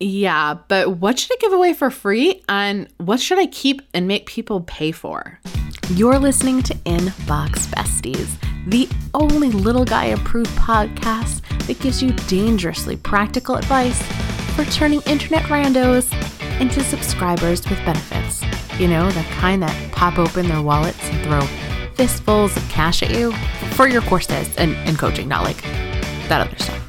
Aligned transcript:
Yeah, 0.00 0.58
but 0.68 0.98
what 0.98 1.18
should 1.18 1.32
I 1.32 1.36
give 1.40 1.52
away 1.52 1.72
for 1.72 1.90
free 1.90 2.42
and 2.48 2.88
what 2.98 3.20
should 3.20 3.38
I 3.38 3.46
keep 3.46 3.80
and 3.94 4.08
make 4.08 4.26
people 4.26 4.62
pay 4.62 4.90
for? 4.90 5.38
You're 5.90 6.18
listening 6.18 6.62
to 6.64 6.74
Inbox 6.78 7.68
Besties, 7.68 8.36
the 8.66 8.88
only 9.12 9.50
little 9.50 9.84
guy 9.84 10.06
approved 10.06 10.50
podcast 10.50 11.42
that 11.66 11.78
gives 11.80 12.02
you 12.02 12.10
dangerously 12.26 12.96
practical 12.96 13.56
advice 13.56 14.02
for 14.54 14.64
turning 14.66 15.00
internet 15.02 15.42
randos 15.44 16.10
into 16.60 16.82
subscribers 16.82 17.68
with 17.68 17.78
benefits. 17.84 18.42
You 18.78 18.88
know, 18.88 19.10
the 19.10 19.22
kind 19.38 19.62
that 19.62 19.92
pop 19.92 20.18
open 20.18 20.48
their 20.48 20.62
wallets 20.62 20.98
and 21.02 21.22
throw 21.24 21.40
fistfuls 21.94 22.56
of 22.56 22.68
cash 22.68 23.02
at 23.02 23.10
you 23.10 23.32
for 23.74 23.86
your 23.86 24.02
courses 24.02 24.54
and, 24.56 24.74
and 24.88 24.98
coaching, 24.98 25.28
not 25.28 25.44
like 25.44 25.60
that 26.28 26.40
other 26.40 26.58
stuff. 26.58 26.80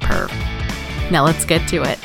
Perv. 0.00 0.30
Now 1.10 1.24
let's 1.24 1.44
get 1.44 1.66
to 1.68 1.82
it. 1.82 1.98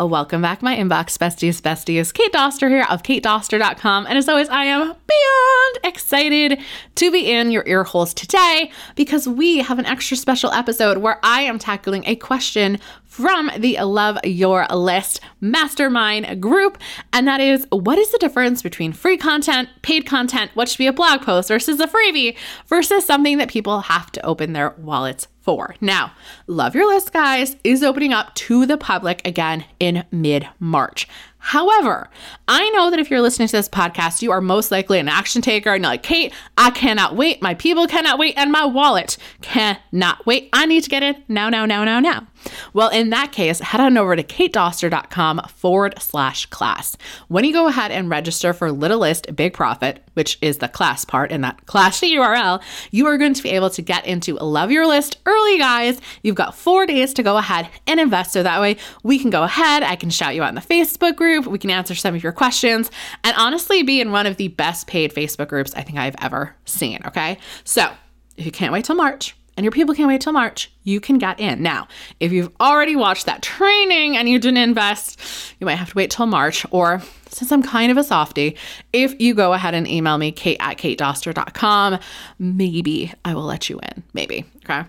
Welcome 0.00 0.42
back, 0.42 0.62
my 0.62 0.76
inbox 0.76 1.18
besties, 1.18 1.60
besties. 1.60 2.14
Kate 2.14 2.32
Doster 2.32 2.68
here 2.68 2.86
of 2.88 3.02
katedoster.com. 3.02 4.06
And 4.06 4.16
as 4.16 4.28
always, 4.28 4.48
I 4.48 4.62
am 4.62 4.80
beyond 4.86 5.78
excited 5.82 6.60
to 6.94 7.10
be 7.10 7.32
in 7.32 7.50
your 7.50 7.64
ear 7.66 7.82
holes 7.82 8.14
today 8.14 8.70
because 8.94 9.26
we 9.26 9.58
have 9.58 9.80
an 9.80 9.86
extra 9.86 10.16
special 10.16 10.52
episode 10.52 10.98
where 10.98 11.18
I 11.24 11.40
am 11.40 11.58
tackling 11.58 12.04
a 12.06 12.14
question 12.14 12.78
from 13.18 13.50
the 13.58 13.76
Love 13.80 14.16
Your 14.22 14.64
List 14.68 15.20
mastermind 15.40 16.40
group. 16.40 16.78
And 17.12 17.26
that 17.26 17.40
is 17.40 17.66
what 17.70 17.98
is 17.98 18.12
the 18.12 18.18
difference 18.18 18.62
between 18.62 18.92
free 18.92 19.16
content, 19.16 19.68
paid 19.82 20.06
content, 20.06 20.52
what 20.54 20.68
should 20.68 20.78
be 20.78 20.86
a 20.86 20.92
blog 20.92 21.22
post 21.22 21.48
versus 21.48 21.80
a 21.80 21.88
freebie 21.88 22.36
versus 22.68 23.04
something 23.04 23.38
that 23.38 23.48
people 23.48 23.80
have 23.80 24.12
to 24.12 24.24
open 24.24 24.52
their 24.52 24.70
wallets 24.78 25.26
for. 25.40 25.74
Now, 25.80 26.12
Love 26.46 26.76
Your 26.76 26.86
List, 26.86 27.12
guys, 27.12 27.56
is 27.64 27.82
opening 27.82 28.12
up 28.12 28.36
to 28.36 28.66
the 28.66 28.78
public 28.78 29.26
again 29.26 29.64
in 29.80 30.04
mid 30.12 30.46
March. 30.60 31.08
However, 31.38 32.10
I 32.46 32.68
know 32.70 32.90
that 32.90 32.98
if 32.98 33.10
you're 33.10 33.20
listening 33.22 33.48
to 33.48 33.56
this 33.56 33.68
podcast, 33.68 34.22
you 34.22 34.30
are 34.32 34.40
most 34.40 34.70
likely 34.70 34.98
an 34.98 35.08
action 35.08 35.40
taker 35.40 35.72
and 35.72 35.82
you're 35.82 35.92
like, 35.92 36.02
Kate, 36.02 36.32
I 36.58 36.70
cannot 36.70 37.16
wait. 37.16 37.40
My 37.40 37.54
people 37.54 37.86
cannot 37.86 38.18
wait. 38.18 38.34
And 38.36 38.52
my 38.52 38.64
wallet 38.64 39.16
cannot 39.40 40.26
wait. 40.26 40.50
I 40.52 40.66
need 40.66 40.82
to 40.82 40.90
get 40.90 41.02
in 41.02 41.24
now, 41.28 41.48
now, 41.48 41.64
now, 41.64 41.84
now, 41.84 42.00
now. 42.00 42.26
Well, 42.72 42.88
in 42.88 43.10
that 43.10 43.32
case, 43.32 43.60
head 43.60 43.80
on 43.80 43.96
over 43.96 44.16
to 44.16 44.22
katedoster.com 44.22 45.42
forward 45.48 45.94
slash 45.98 46.46
class. 46.46 46.96
When 47.28 47.44
you 47.44 47.52
go 47.52 47.68
ahead 47.68 47.90
and 47.90 48.10
register 48.10 48.52
for 48.52 48.70
Little 48.72 48.98
List 48.98 49.34
Big 49.34 49.52
Profit, 49.52 50.02
which 50.14 50.38
is 50.40 50.58
the 50.58 50.68
class 50.68 51.04
part 51.04 51.30
in 51.30 51.42
that 51.42 51.66
class 51.66 52.00
URL, 52.00 52.62
you 52.90 53.06
are 53.06 53.18
going 53.18 53.34
to 53.34 53.42
be 53.42 53.50
able 53.50 53.70
to 53.70 53.82
get 53.82 54.06
into 54.06 54.34
Love 54.34 54.70
Your 54.70 54.86
List 54.86 55.18
early, 55.26 55.58
guys. 55.58 56.00
You've 56.22 56.34
got 56.34 56.54
four 56.54 56.86
days 56.86 57.14
to 57.14 57.22
go 57.22 57.36
ahead 57.36 57.68
and 57.86 58.00
invest. 58.00 58.32
So 58.32 58.42
that 58.42 58.60
way 58.60 58.76
we 59.02 59.18
can 59.18 59.30
go 59.30 59.44
ahead. 59.44 59.82
I 59.82 59.96
can 59.96 60.10
shout 60.10 60.34
you 60.34 60.42
out 60.42 60.48
in 60.48 60.54
the 60.54 60.60
Facebook 60.60 61.16
group. 61.16 61.46
We 61.46 61.58
can 61.58 61.70
answer 61.70 61.94
some 61.94 62.14
of 62.14 62.22
your 62.22 62.32
questions 62.32 62.90
and 63.24 63.36
honestly 63.36 63.82
be 63.82 64.00
in 64.00 64.12
one 64.12 64.26
of 64.26 64.36
the 64.36 64.48
best 64.48 64.86
paid 64.86 65.14
Facebook 65.14 65.48
groups 65.48 65.74
I 65.74 65.82
think 65.82 65.98
I've 65.98 66.16
ever 66.20 66.54
seen. 66.64 67.00
Okay. 67.06 67.38
So 67.64 67.88
if 68.36 68.46
you 68.46 68.52
can't 68.52 68.72
wait 68.72 68.84
till 68.84 68.96
March, 68.96 69.36
and 69.58 69.64
your 69.64 69.72
people 69.72 69.92
can't 69.92 70.06
wait 70.06 70.20
till 70.20 70.32
March, 70.32 70.70
you 70.84 71.00
can 71.00 71.18
get 71.18 71.40
in. 71.40 71.60
Now, 71.60 71.88
if 72.20 72.30
you've 72.30 72.52
already 72.60 72.94
watched 72.94 73.26
that 73.26 73.42
training 73.42 74.16
and 74.16 74.28
you 74.28 74.38
didn't 74.38 74.58
invest, 74.58 75.20
you 75.58 75.64
might 75.64 75.74
have 75.74 75.90
to 75.90 75.96
wait 75.96 76.12
till 76.12 76.26
March. 76.26 76.64
Or 76.70 77.02
since 77.28 77.50
I'm 77.50 77.64
kind 77.64 77.90
of 77.90 77.96
a 77.96 78.04
softie, 78.04 78.56
if 78.92 79.20
you 79.20 79.34
go 79.34 79.54
ahead 79.54 79.74
and 79.74 79.88
email 79.88 80.16
me, 80.16 80.30
kate 80.30 80.58
at 80.60 80.78
katedoster.com, 80.78 81.98
maybe 82.38 83.12
I 83.24 83.34
will 83.34 83.42
let 83.42 83.68
you 83.68 83.80
in. 83.80 84.04
Maybe. 84.12 84.44
Okay. 84.64 84.84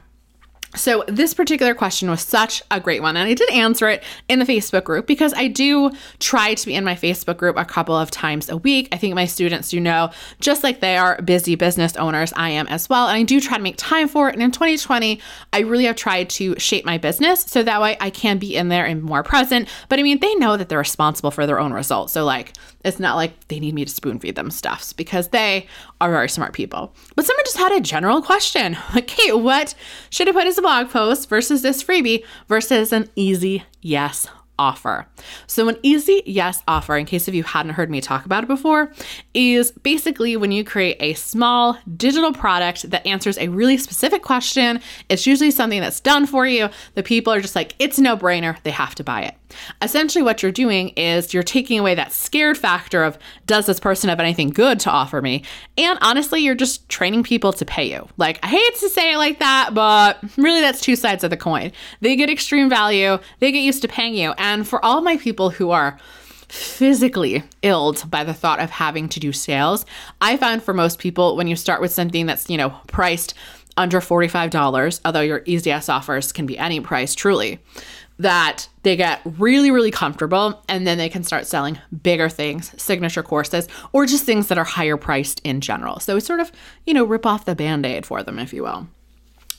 So, 0.75 1.03
this 1.07 1.33
particular 1.33 1.73
question 1.73 2.09
was 2.09 2.21
such 2.21 2.61
a 2.69 2.79
great 2.79 3.01
one. 3.01 3.17
And 3.17 3.27
I 3.27 3.33
did 3.33 3.49
answer 3.49 3.89
it 3.89 4.03
in 4.27 4.37
the 4.37 4.45
Facebook 4.45 4.83
group 4.83 5.07
because 5.07 5.33
I 5.33 5.47
do 5.47 5.91
try 6.19 6.53
to 6.53 6.65
be 6.65 6.75
in 6.75 6.83
my 6.83 6.95
Facebook 6.95 7.37
group 7.37 7.57
a 7.57 7.65
couple 7.65 7.95
of 7.95 8.11
times 8.11 8.49
a 8.49 8.57
week. 8.57 8.87
I 8.91 8.97
think 8.97 9.15
my 9.15 9.25
students 9.25 9.69
do 9.69 9.79
know, 9.79 10.11
just 10.39 10.63
like 10.63 10.79
they 10.79 10.97
are 10.97 11.19
busy 11.23 11.55
business 11.55 11.95
owners, 11.95 12.31
I 12.35 12.51
am 12.51 12.67
as 12.67 12.87
well. 12.87 13.07
And 13.07 13.17
I 13.17 13.23
do 13.23 13.41
try 13.41 13.57
to 13.57 13.63
make 13.63 13.77
time 13.77 14.07
for 14.07 14.29
it. 14.29 14.35
And 14.35 14.43
in 14.43 14.51
2020, 14.51 15.19
I 15.53 15.59
really 15.59 15.85
have 15.85 15.95
tried 15.95 16.29
to 16.31 16.57
shape 16.59 16.85
my 16.85 16.99
business 16.99 17.41
so 17.41 17.63
that 17.63 17.81
way 17.81 17.97
I 17.99 18.11
can 18.11 18.37
be 18.37 18.55
in 18.55 18.69
there 18.69 18.85
and 18.85 19.01
more 19.01 19.23
present. 19.23 19.67
But 19.89 19.97
I 19.97 20.03
mean, 20.03 20.19
they 20.19 20.35
know 20.35 20.55
that 20.55 20.69
they're 20.69 20.77
responsible 20.77 21.31
for 21.31 21.47
their 21.47 21.59
own 21.59 21.73
results. 21.73 22.13
So, 22.13 22.25
like, 22.25 22.53
it's 22.85 22.99
not 22.99 23.15
like 23.15 23.47
they 23.47 23.59
need 23.59 23.73
me 23.73 23.85
to 23.85 23.91
spoon 23.91 24.19
feed 24.19 24.35
them 24.35 24.51
stuffs 24.51 24.93
because 24.93 25.29
they 25.29 25.67
are 25.99 26.11
very 26.11 26.29
smart 26.29 26.53
people. 26.53 26.93
But 27.15 27.25
someone 27.25 27.43
just 27.45 27.57
had 27.57 27.71
a 27.73 27.81
general 27.81 28.21
question 28.21 28.77
like, 28.93 29.07
Kate, 29.07 29.33
what 29.33 29.73
should 30.11 30.29
I 30.29 30.31
put 30.31 30.47
as 30.47 30.58
a 30.59 30.61
blog 30.61 30.89
post 30.89 31.29
versus 31.29 31.61
this 31.61 31.81
freebie 31.81 32.23
versus 32.47 32.93
an 32.93 33.09
easy 33.15 33.63
yes 33.81 34.27
offer. 34.59 35.07
So, 35.47 35.69
an 35.69 35.77
easy 35.81 36.21
yes 36.25 36.61
offer, 36.67 36.97
in 36.97 37.05
case 37.05 37.27
if 37.27 37.33
you 37.33 37.43
hadn't 37.43 37.73
heard 37.73 37.89
me 37.89 38.01
talk 38.01 38.25
about 38.25 38.43
it 38.43 38.47
before, 38.47 38.91
is 39.33 39.71
basically 39.71 40.35
when 40.35 40.51
you 40.51 40.63
create 40.65 40.97
a 40.99 41.13
small 41.13 41.77
digital 41.95 42.33
product 42.33 42.89
that 42.91 43.07
answers 43.07 43.37
a 43.37 43.47
really 43.47 43.77
specific 43.77 44.21
question. 44.21 44.81
It's 45.07 45.25
usually 45.25 45.51
something 45.51 45.79
that's 45.79 46.01
done 46.01 46.27
for 46.27 46.45
you. 46.45 46.69
The 46.95 47.03
people 47.03 47.31
are 47.33 47.41
just 47.41 47.55
like, 47.55 47.73
it's 47.79 47.97
no 47.97 48.17
brainer, 48.17 48.61
they 48.63 48.71
have 48.71 48.95
to 48.95 49.03
buy 49.03 49.23
it. 49.23 49.35
Essentially, 49.81 50.23
what 50.23 50.43
you're 50.43 50.51
doing 50.51 50.89
is 50.89 51.33
you're 51.33 51.43
taking 51.43 51.79
away 51.79 51.95
that 51.95 52.11
scared 52.11 52.57
factor 52.57 53.03
of, 53.03 53.17
does 53.45 53.65
this 53.65 53.79
person 53.79 54.09
have 54.09 54.19
anything 54.19 54.49
good 54.49 54.79
to 54.81 54.89
offer 54.89 55.21
me? 55.21 55.43
And 55.77 55.97
honestly, 56.01 56.41
you're 56.41 56.55
just 56.55 56.87
training 56.89 57.23
people 57.23 57.53
to 57.53 57.65
pay 57.65 57.89
you. 57.89 58.07
Like, 58.17 58.39
I 58.43 58.47
hate 58.47 58.75
to 58.75 58.89
say 58.89 59.13
it 59.13 59.17
like 59.17 59.39
that, 59.39 59.71
but 59.73 60.23
really, 60.37 60.61
that's 60.61 60.81
two 60.81 60.95
sides 60.95 61.23
of 61.23 61.29
the 61.29 61.37
coin. 61.37 61.71
They 62.01 62.15
get 62.15 62.29
extreme 62.29 62.69
value, 62.69 63.17
they 63.39 63.51
get 63.51 63.61
used 63.61 63.81
to 63.81 63.87
paying 63.87 64.15
you. 64.15 64.33
And 64.37 64.67
for 64.67 64.83
all 64.83 65.01
my 65.01 65.17
people 65.17 65.49
who 65.49 65.71
are 65.71 65.99
physically 66.47 67.43
illed 67.61 68.09
by 68.09 68.23
the 68.23 68.33
thought 68.33 68.59
of 68.59 68.71
having 68.71 69.07
to 69.09 69.19
do 69.19 69.31
sales, 69.31 69.85
I 70.19 70.35
found 70.37 70.63
for 70.63 70.73
most 70.73 70.99
people, 70.99 71.35
when 71.35 71.47
you 71.47 71.55
start 71.55 71.81
with 71.81 71.91
something 71.91 72.25
that's, 72.25 72.49
you 72.49 72.57
know, 72.57 72.75
priced 72.87 73.33
under 73.77 74.01
$45, 74.01 74.99
although 75.05 75.21
your 75.21 75.41
easy 75.45 75.69
yes 75.69 75.89
offers 75.89 76.31
can 76.31 76.45
be 76.45 76.57
any 76.57 76.81
price 76.81 77.15
truly 77.15 77.59
that 78.19 78.67
they 78.83 78.95
get 78.95 79.21
really, 79.23 79.71
really 79.71 79.91
comfortable 79.91 80.61
and 80.67 80.85
then 80.85 80.97
they 80.97 81.09
can 81.09 81.23
start 81.23 81.47
selling 81.47 81.79
bigger 82.03 82.29
things, 82.29 82.79
signature 82.81 83.23
courses, 83.23 83.67
or 83.93 84.05
just 84.05 84.25
things 84.25 84.47
that 84.47 84.57
are 84.57 84.65
higher 84.65 84.97
priced 84.97 85.39
in 85.45 85.61
general. 85.61 85.99
So 85.99 86.15
we 86.15 86.21
sort 86.21 86.41
of, 86.41 86.51
you 86.85 86.93
know, 86.93 87.05
rip 87.05 87.25
off 87.25 87.45
the 87.45 87.55
band 87.55 87.85
aid 87.85 88.05
for 88.05 88.21
them, 88.21 88.37
if 88.37 88.53
you 88.53 88.63
will. 88.63 88.87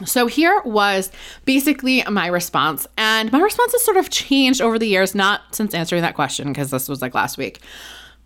So 0.04 0.26
here 0.26 0.60
was 0.64 1.10
basically 1.44 2.02
my 2.04 2.26
response. 2.26 2.86
And 2.96 3.32
my 3.32 3.40
response 3.40 3.72
has 3.72 3.84
sort 3.84 3.96
of 3.96 4.10
changed 4.10 4.60
over 4.60 4.78
the 4.78 4.86
years, 4.86 5.14
not 5.14 5.54
since 5.54 5.74
answering 5.74 6.02
that 6.02 6.14
question, 6.14 6.48
because 6.48 6.70
this 6.70 6.88
was 6.88 7.02
like 7.02 7.14
last 7.14 7.38
week. 7.38 7.60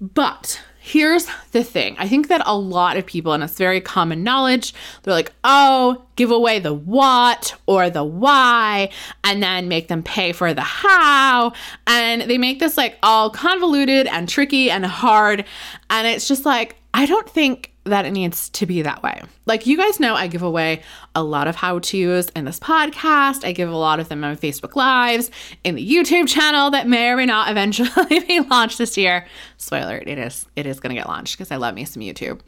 But 0.00 0.60
Here's 0.86 1.26
the 1.52 1.64
thing 1.64 1.96
I 1.98 2.06
think 2.08 2.28
that 2.28 2.42
a 2.44 2.54
lot 2.54 2.98
of 2.98 3.06
people, 3.06 3.32
and 3.32 3.42
it's 3.42 3.56
very 3.56 3.80
common 3.80 4.22
knowledge, 4.22 4.74
they're 5.02 5.14
like, 5.14 5.32
oh, 5.42 6.04
give 6.14 6.30
away 6.30 6.58
the 6.58 6.74
what 6.74 7.54
or 7.64 7.88
the 7.88 8.04
why, 8.04 8.90
and 9.24 9.42
then 9.42 9.66
make 9.66 9.88
them 9.88 10.02
pay 10.02 10.32
for 10.32 10.52
the 10.52 10.60
how. 10.60 11.54
And 11.86 12.30
they 12.30 12.36
make 12.36 12.58
this 12.58 12.76
like 12.76 12.98
all 13.02 13.30
convoluted 13.30 14.06
and 14.08 14.28
tricky 14.28 14.70
and 14.70 14.84
hard. 14.84 15.46
And 15.88 16.06
it's 16.06 16.28
just 16.28 16.44
like, 16.44 16.76
I 16.92 17.06
don't 17.06 17.30
think 17.30 17.72
that 17.84 18.04
it 18.04 18.10
needs 18.10 18.48
to 18.50 18.66
be 18.66 18.82
that 18.82 19.02
way. 19.02 19.22
Like 19.46 19.66
you 19.66 19.76
guys 19.76 20.00
know, 20.00 20.14
I 20.14 20.26
give 20.26 20.42
away 20.42 20.82
a 21.14 21.22
lot 21.22 21.46
of 21.46 21.56
how 21.56 21.78
to's 21.78 22.30
in 22.30 22.44
this 22.44 22.58
podcast. 22.58 23.44
I 23.44 23.52
give 23.52 23.68
a 23.68 23.76
lot 23.76 24.00
of 24.00 24.08
them 24.08 24.24
on 24.24 24.36
Facebook 24.36 24.74
Lives, 24.74 25.30
in 25.62 25.74
the 25.74 25.86
YouTube 25.86 26.28
channel 26.28 26.70
that 26.70 26.88
may 26.88 27.10
or 27.10 27.16
may 27.16 27.26
not 27.26 27.50
eventually 27.50 28.20
be 28.28 28.40
launched 28.40 28.78
this 28.78 28.96
year. 28.96 29.26
Spoiler, 29.58 30.02
it 30.06 30.18
is 30.18 30.46
it 30.56 30.66
is 30.66 30.80
gonna 30.80 30.94
get 30.94 31.08
launched 31.08 31.36
because 31.36 31.50
I 31.50 31.56
love 31.56 31.74
me 31.74 31.84
some 31.84 32.02
YouTube. 32.02 32.40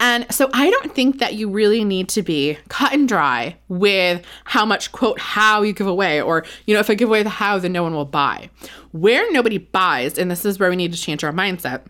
And 0.00 0.26
so 0.32 0.50
I 0.52 0.70
don't 0.70 0.94
think 0.94 1.18
that 1.20 1.34
you 1.34 1.48
really 1.48 1.84
need 1.84 2.08
to 2.10 2.22
be 2.22 2.58
cut 2.68 2.92
and 2.92 3.08
dry 3.08 3.56
with 3.68 4.24
how 4.44 4.66
much 4.66 4.92
quote 4.92 5.20
how 5.20 5.62
you 5.62 5.72
give 5.72 5.86
away, 5.86 6.20
or 6.20 6.44
you 6.66 6.74
know, 6.74 6.80
if 6.80 6.90
I 6.90 6.94
give 6.94 7.08
away 7.08 7.22
the 7.22 7.30
how, 7.30 7.58
then 7.58 7.72
no 7.72 7.82
one 7.82 7.94
will 7.94 8.04
buy. 8.04 8.50
Where 8.92 9.30
nobody 9.32 9.58
buys, 9.58 10.18
and 10.18 10.30
this 10.30 10.44
is 10.44 10.58
where 10.58 10.70
we 10.70 10.76
need 10.76 10.92
to 10.92 10.98
change 10.98 11.22
our 11.22 11.32
mindset 11.32 11.82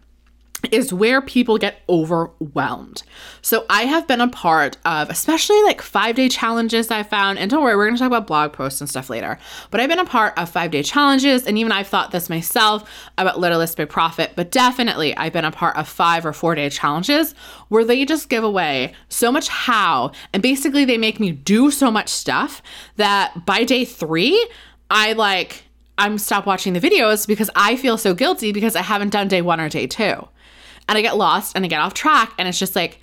is 0.75 0.93
where 0.93 1.23
people 1.23 1.57
get 1.57 1.81
overwhelmed. 1.89 3.03
So 3.43 3.65
I 3.71 3.83
have 3.83 4.09
been 4.09 4.21
a 4.21 4.29
part 4.29 4.77
of 4.85 5.09
especially 5.09 5.63
like 5.63 5.81
5-day 5.81 6.29
challenges 6.29 6.91
I 6.91 7.03
found 7.05 7.39
and 7.39 7.51
don't 7.51 7.63
worry 7.63 7.77
we're 7.77 7.91
to 7.91 7.97
talk 7.97 8.09
about 8.09 8.27
blog 8.27 8.53
posts 8.53 8.81
and 8.81 8.91
stuff 8.91 9.09
later. 9.09 9.39
But 9.71 9.81
I've 9.81 9.89
been 9.89 9.99
a 9.99 10.05
part 10.05 10.37
of 10.37 10.53
5-day 10.53 10.83
challenges 10.83 11.47
and 11.47 11.57
even 11.57 11.73
I've 11.73 11.87
thought 11.87 12.11
this 12.11 12.29
myself 12.29 12.91
about 13.17 13.39
Little 13.39 13.59
List 13.59 13.77
Big 13.77 13.89
Profit, 13.89 14.33
but 14.35 14.51
definitely 14.51 15.17
I've 15.17 15.33
been 15.33 15.45
a 15.45 15.53
part 15.53 15.77
of 15.77 15.89
5 15.89 16.27
or 16.27 16.33
4-day 16.33 16.71
challenges 16.71 17.35
where 17.69 17.85
they 17.85 18.05
just 18.05 18.29
give 18.29 18.43
away 18.45 18.95
so 19.09 19.31
much 19.31 19.49
how 19.49 20.11
and 20.33 20.43
basically 20.43 20.85
they 20.85 20.99
make 20.99 21.21
me 21.21 21.31
do 21.31 21.71
so 21.71 21.91
much 21.91 22.09
stuff 22.09 22.63
that 22.97 23.47
by 23.47 23.65
day 23.65 23.85
3 23.85 24.49
I 24.91 25.13
like 25.13 25.65
I'm 25.97 26.19
stop 26.19 26.45
watching 26.45 26.73
the 26.73 26.81
videos 26.81 27.27
because 27.27 27.51
I 27.55 27.77
feel 27.77 27.97
so 27.97 28.15
guilty 28.15 28.53
because 28.53 28.75
I 28.75 28.83
haven't 28.83 29.11
done 29.11 29.29
day 29.29 29.43
1 29.43 29.61
or 29.61 29.69
day 29.69 29.87
2 29.87 30.29
and 30.89 30.99
I 30.99 31.03
get 31.03 31.17
lost 31.17 31.57
and 31.57 31.65
I 31.65 31.69
get 31.69 31.81
off 31.81 31.95
track. 31.95 32.33
And 32.39 32.49
it's 32.49 32.59
just 32.59 32.77
like, 32.77 33.01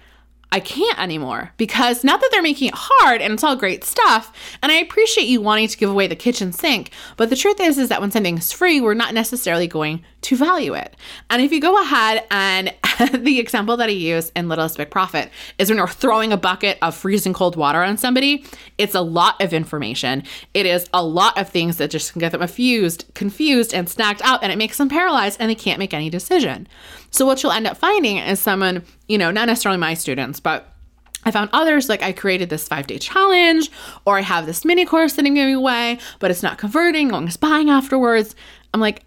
I 0.54 0.60
can't 0.60 1.00
anymore 1.00 1.54
because 1.56 2.04
not 2.04 2.20
that 2.20 2.30
they're 2.32 2.42
making 2.42 2.68
it 2.68 2.74
hard 2.76 3.22
and 3.22 3.32
it's 3.32 3.44
all 3.44 3.56
great 3.56 3.86
stuff, 3.86 4.34
and 4.62 4.70
I 4.70 4.76
appreciate 4.76 5.28
you 5.28 5.40
wanting 5.40 5.70
to 5.70 5.78
give 5.78 5.90
away 5.90 6.08
the 6.08 6.16
kitchen 6.16 6.52
sink, 6.52 6.92
but 7.16 7.30
the 7.30 7.38
truth 7.38 7.62
is 7.62 7.78
is 7.78 7.88
that 7.88 8.02
when 8.02 8.12
something's 8.12 8.52
free, 8.52 8.82
we're 8.82 8.94
not 8.94 9.14
necessarily 9.14 9.68
going 9.68 10.04
to 10.24 10.36
value 10.36 10.74
it. 10.74 10.98
And 11.30 11.42
if 11.42 11.54
you 11.54 11.62
go 11.62 11.82
ahead 11.82 12.26
and 12.30 12.74
the 13.14 13.40
example 13.40 13.78
that 13.78 13.90
I 13.90 13.94
use 13.94 14.32
in 14.36 14.48
Little 14.48 14.66
List 14.66 14.78
Big 14.78 14.90
Profit 14.90 15.30
is 15.58 15.70
when 15.70 15.78
you're 15.78 15.88
throwing 15.88 16.32
a 16.32 16.38
bucket 16.38 16.78
of 16.82 16.96
freezing 16.96 17.34
cold 17.34 17.56
water 17.56 17.82
on 17.82 17.98
somebody, 17.98 18.46
it's 18.78 18.96
a 18.96 19.02
lot 19.02 19.42
of 19.42 19.54
information. 19.54 20.24
It 20.54 20.66
is 20.66 20.88
a 20.94 21.04
lot 21.04 21.38
of 21.38 21.50
things 21.50 21.78
that 21.78 21.90
just 21.90 22.12
can 22.12 22.20
get 22.20 22.32
them 22.32 22.42
confused, 22.42 23.06
confused 23.14 23.74
and 23.74 23.90
snagged 23.90 24.22
out, 24.24 24.44
and 24.44 24.52
it 24.52 24.58
makes 24.58 24.78
them 24.78 24.90
paralyzed 24.90 25.38
and 25.40 25.50
they 25.50 25.56
can't 25.56 25.80
make 25.80 25.94
any 25.94 26.10
decision. 26.10 26.68
So 27.10 27.26
what 27.26 27.42
you'll 27.42 27.52
end 27.52 27.68
up 27.68 27.78
finding 27.78 28.18
is 28.18 28.40
someone, 28.40 28.84
you 29.08 29.18
know, 29.18 29.32
not 29.32 29.48
necessarily 29.48 29.80
my 29.80 29.94
students, 29.94 30.40
but 30.40 30.68
I 31.24 31.32
found 31.32 31.50
others 31.54 31.90
like 31.90 32.02
I 32.02 32.12
created 32.12 32.50
this 32.50 32.68
five 32.68 32.88
day 32.88 32.98
challenge, 32.98 33.72
or 34.06 34.18
I 34.18 34.22
have 34.22 34.46
this 34.46 34.66
mini 34.66 34.86
course 34.86 35.14
that 35.14 35.26
I'm 35.26 35.36
giving 35.36 35.56
away, 35.56 36.00
but 36.20 36.32
it's 36.32 36.44
not 36.44 36.58
converting. 36.58 37.10
No 37.10 37.16
one's 37.16 37.38
buying 37.38 37.70
afterwards. 37.70 38.36
I'm 38.74 38.80
like, 38.80 39.04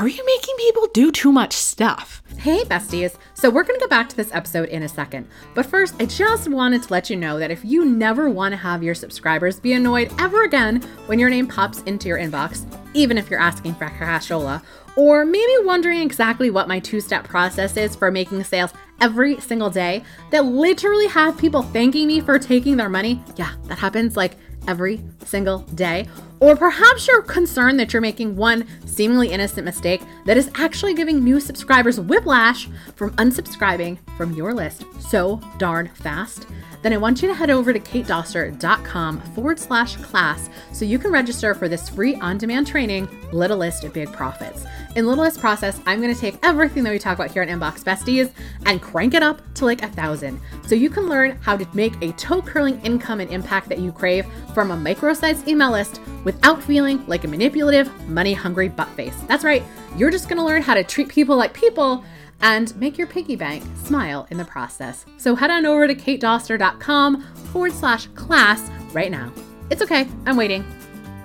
are 0.00 0.08
you 0.08 0.24
making 0.24 0.56
people 0.56 0.86
do 0.94 1.12
too 1.12 1.30
much 1.30 1.52
stuff? 1.52 2.22
Hey, 2.38 2.64
besties. 2.64 3.18
So, 3.34 3.50
we're 3.50 3.64
going 3.64 3.78
to 3.78 3.84
go 3.84 3.88
back 3.88 4.08
to 4.08 4.16
this 4.16 4.32
episode 4.32 4.70
in 4.70 4.82
a 4.82 4.88
second. 4.88 5.28
But 5.54 5.66
first, 5.66 5.94
I 6.00 6.06
just 6.06 6.48
wanted 6.48 6.82
to 6.82 6.90
let 6.90 7.10
you 7.10 7.16
know 7.16 7.38
that 7.38 7.50
if 7.50 7.62
you 7.66 7.84
never 7.84 8.30
want 8.30 8.52
to 8.52 8.56
have 8.56 8.82
your 8.82 8.94
subscribers 8.94 9.60
be 9.60 9.74
annoyed 9.74 10.10
ever 10.18 10.44
again 10.44 10.80
when 11.04 11.18
your 11.18 11.28
name 11.28 11.46
pops 11.46 11.82
into 11.82 12.08
your 12.08 12.16
inbox, 12.16 12.64
even 12.94 13.18
if 13.18 13.28
you're 13.28 13.40
asking 13.40 13.74
for 13.74 13.84
a 13.84 13.90
cashola, 13.90 14.62
or 14.96 15.26
maybe 15.26 15.52
wondering 15.64 16.00
exactly 16.00 16.48
what 16.48 16.66
my 16.66 16.78
two 16.78 17.02
step 17.02 17.24
process 17.24 17.76
is 17.76 17.94
for 17.94 18.10
making 18.10 18.42
sales 18.42 18.72
every 19.02 19.38
single 19.38 19.68
day 19.68 20.02
that 20.30 20.46
literally 20.46 21.08
have 21.08 21.36
people 21.36 21.60
thanking 21.60 22.06
me 22.06 22.20
for 22.20 22.38
taking 22.38 22.78
their 22.78 22.88
money, 22.88 23.22
yeah, 23.36 23.52
that 23.64 23.78
happens 23.78 24.16
like 24.16 24.38
every 24.68 25.00
single 25.24 25.60
day. 25.74 26.06
Or 26.40 26.56
perhaps 26.56 27.06
you're 27.06 27.22
concerned 27.22 27.78
that 27.80 27.92
you're 27.92 28.00
making 28.00 28.36
one 28.36 28.66
seemingly 28.86 29.28
innocent 29.28 29.64
mistake 29.64 30.02
that 30.26 30.36
is 30.36 30.50
actually 30.54 30.94
giving 30.94 31.22
new 31.22 31.40
subscribers 31.40 32.00
whiplash 32.00 32.68
from 32.96 33.10
unsubscribing 33.16 33.98
from 34.16 34.32
your 34.34 34.54
list 34.54 34.84
so 35.00 35.40
darn 35.58 35.88
fast 35.88 36.46
then 36.82 36.92
I 36.92 36.96
want 36.96 37.22
you 37.22 37.28
to 37.28 37.34
head 37.34 37.50
over 37.50 37.72
to 37.72 37.80
katedoster.com 37.80 39.20
forward 39.20 39.58
slash 39.58 39.96
class 39.96 40.48
so 40.72 40.84
you 40.84 40.98
can 40.98 41.12
register 41.12 41.54
for 41.54 41.68
this 41.68 41.88
free 41.88 42.14
on 42.16 42.38
demand 42.38 42.66
training, 42.66 43.08
Little 43.32 43.58
List 43.58 43.90
Big 43.92 44.12
Profits. 44.12 44.64
In 44.96 45.06
Littlest 45.06 45.38
Process, 45.38 45.80
I'm 45.86 46.00
going 46.00 46.12
to 46.12 46.20
take 46.20 46.38
everything 46.42 46.82
that 46.82 46.90
we 46.90 46.98
talk 46.98 47.16
about 47.16 47.30
here 47.30 47.42
on 47.42 47.48
Inbox 47.48 47.84
Besties 47.84 48.32
and 48.66 48.82
crank 48.82 49.14
it 49.14 49.22
up 49.22 49.40
to 49.54 49.64
like 49.64 49.82
a 49.82 49.88
thousand 49.88 50.40
so 50.66 50.74
you 50.74 50.90
can 50.90 51.06
learn 51.06 51.38
how 51.42 51.56
to 51.56 51.66
make 51.74 51.94
a 52.02 52.12
toe 52.12 52.42
curling 52.42 52.80
income 52.80 53.20
and 53.20 53.30
impact 53.30 53.68
that 53.68 53.78
you 53.78 53.92
crave 53.92 54.26
from 54.52 54.72
a 54.72 54.76
micro 54.76 55.14
sized 55.14 55.46
email 55.46 55.70
list 55.70 56.00
without 56.24 56.62
feeling 56.62 57.06
like 57.06 57.24
a 57.24 57.28
manipulative, 57.28 57.88
money 58.08 58.32
hungry 58.32 58.68
butt 58.68 58.88
face. 58.90 59.14
That's 59.28 59.44
right, 59.44 59.62
you're 59.96 60.10
just 60.10 60.28
going 60.28 60.38
to 60.38 60.44
learn 60.44 60.62
how 60.62 60.74
to 60.74 60.82
treat 60.82 61.08
people 61.08 61.36
like 61.36 61.54
people 61.54 62.04
and 62.42 62.74
make 62.76 62.98
your 62.98 63.06
piggy 63.06 63.36
bank 63.36 63.62
smile 63.84 64.26
in 64.30 64.38
the 64.38 64.44
process. 64.44 65.04
So 65.18 65.34
head 65.34 65.50
on 65.50 65.66
over 65.66 65.86
to 65.86 65.94
katedoster.com 65.94 67.22
forward 67.52 67.72
slash 67.72 68.06
class 68.08 68.70
right 68.92 69.10
now. 69.10 69.32
It's 69.70 69.82
okay, 69.82 70.08
I'm 70.26 70.36
waiting. 70.36 70.64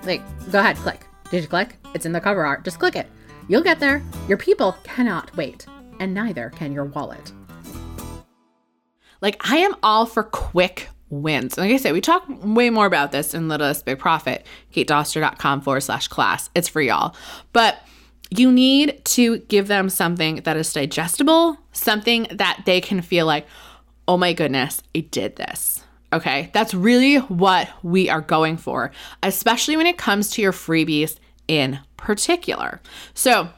Like, 0.03 0.21
go 0.51 0.59
ahead, 0.59 0.75
click. 0.77 1.05
Did 1.31 1.41
you 1.43 1.47
click? 1.47 1.77
It's 1.93 2.05
in 2.05 2.11
the 2.11 2.21
cover 2.21 2.45
art. 2.45 2.63
Just 2.63 2.79
click 2.79 2.95
it. 2.95 3.07
You'll 3.47 3.63
get 3.63 3.79
there. 3.79 4.03
Your 4.27 4.37
people 4.37 4.75
cannot 4.83 5.35
wait, 5.35 5.65
and 5.99 6.13
neither 6.13 6.49
can 6.51 6.71
your 6.71 6.85
wallet. 6.85 7.31
Like, 9.21 9.37
I 9.49 9.57
am 9.57 9.75
all 9.81 10.05
for 10.05 10.23
quick 10.23 10.89
wins. 11.09 11.57
Like 11.57 11.71
I 11.71 11.77
said, 11.77 11.93
we 11.93 12.01
talk 12.01 12.25
way 12.27 12.69
more 12.69 12.85
about 12.85 13.11
this 13.11 13.33
in 13.33 13.47
Little 13.47 13.67
List 13.67 13.85
Big 13.85 13.99
Profit, 13.99 14.45
katedoster.com 14.73 15.61
forward 15.61 15.81
slash 15.81 16.07
class. 16.07 16.49
It's 16.55 16.67
for 16.67 16.81
y'all. 16.81 17.15
But 17.53 17.79
you 18.37 18.51
need 18.51 19.03
to 19.05 19.39
give 19.39 19.67
them 19.67 19.89
something 19.89 20.37
that 20.37 20.57
is 20.57 20.71
digestible, 20.71 21.57
something 21.71 22.27
that 22.31 22.63
they 22.65 22.81
can 22.81 23.01
feel 23.01 23.25
like, 23.25 23.45
oh 24.07 24.17
my 24.17 24.33
goodness, 24.33 24.81
I 24.95 24.99
did 24.99 25.35
this. 25.35 25.83
Okay, 26.13 26.49
that's 26.53 26.73
really 26.73 27.17
what 27.17 27.69
we 27.83 28.09
are 28.09 28.21
going 28.21 28.57
for, 28.57 28.91
especially 29.21 29.75
when 29.75 29.87
it 29.87 29.97
comes 29.97 30.29
to 30.31 30.41
your 30.41 30.53
freebies 30.53 31.17
in 31.47 31.79
particular. 31.97 32.81
So, 33.13 33.49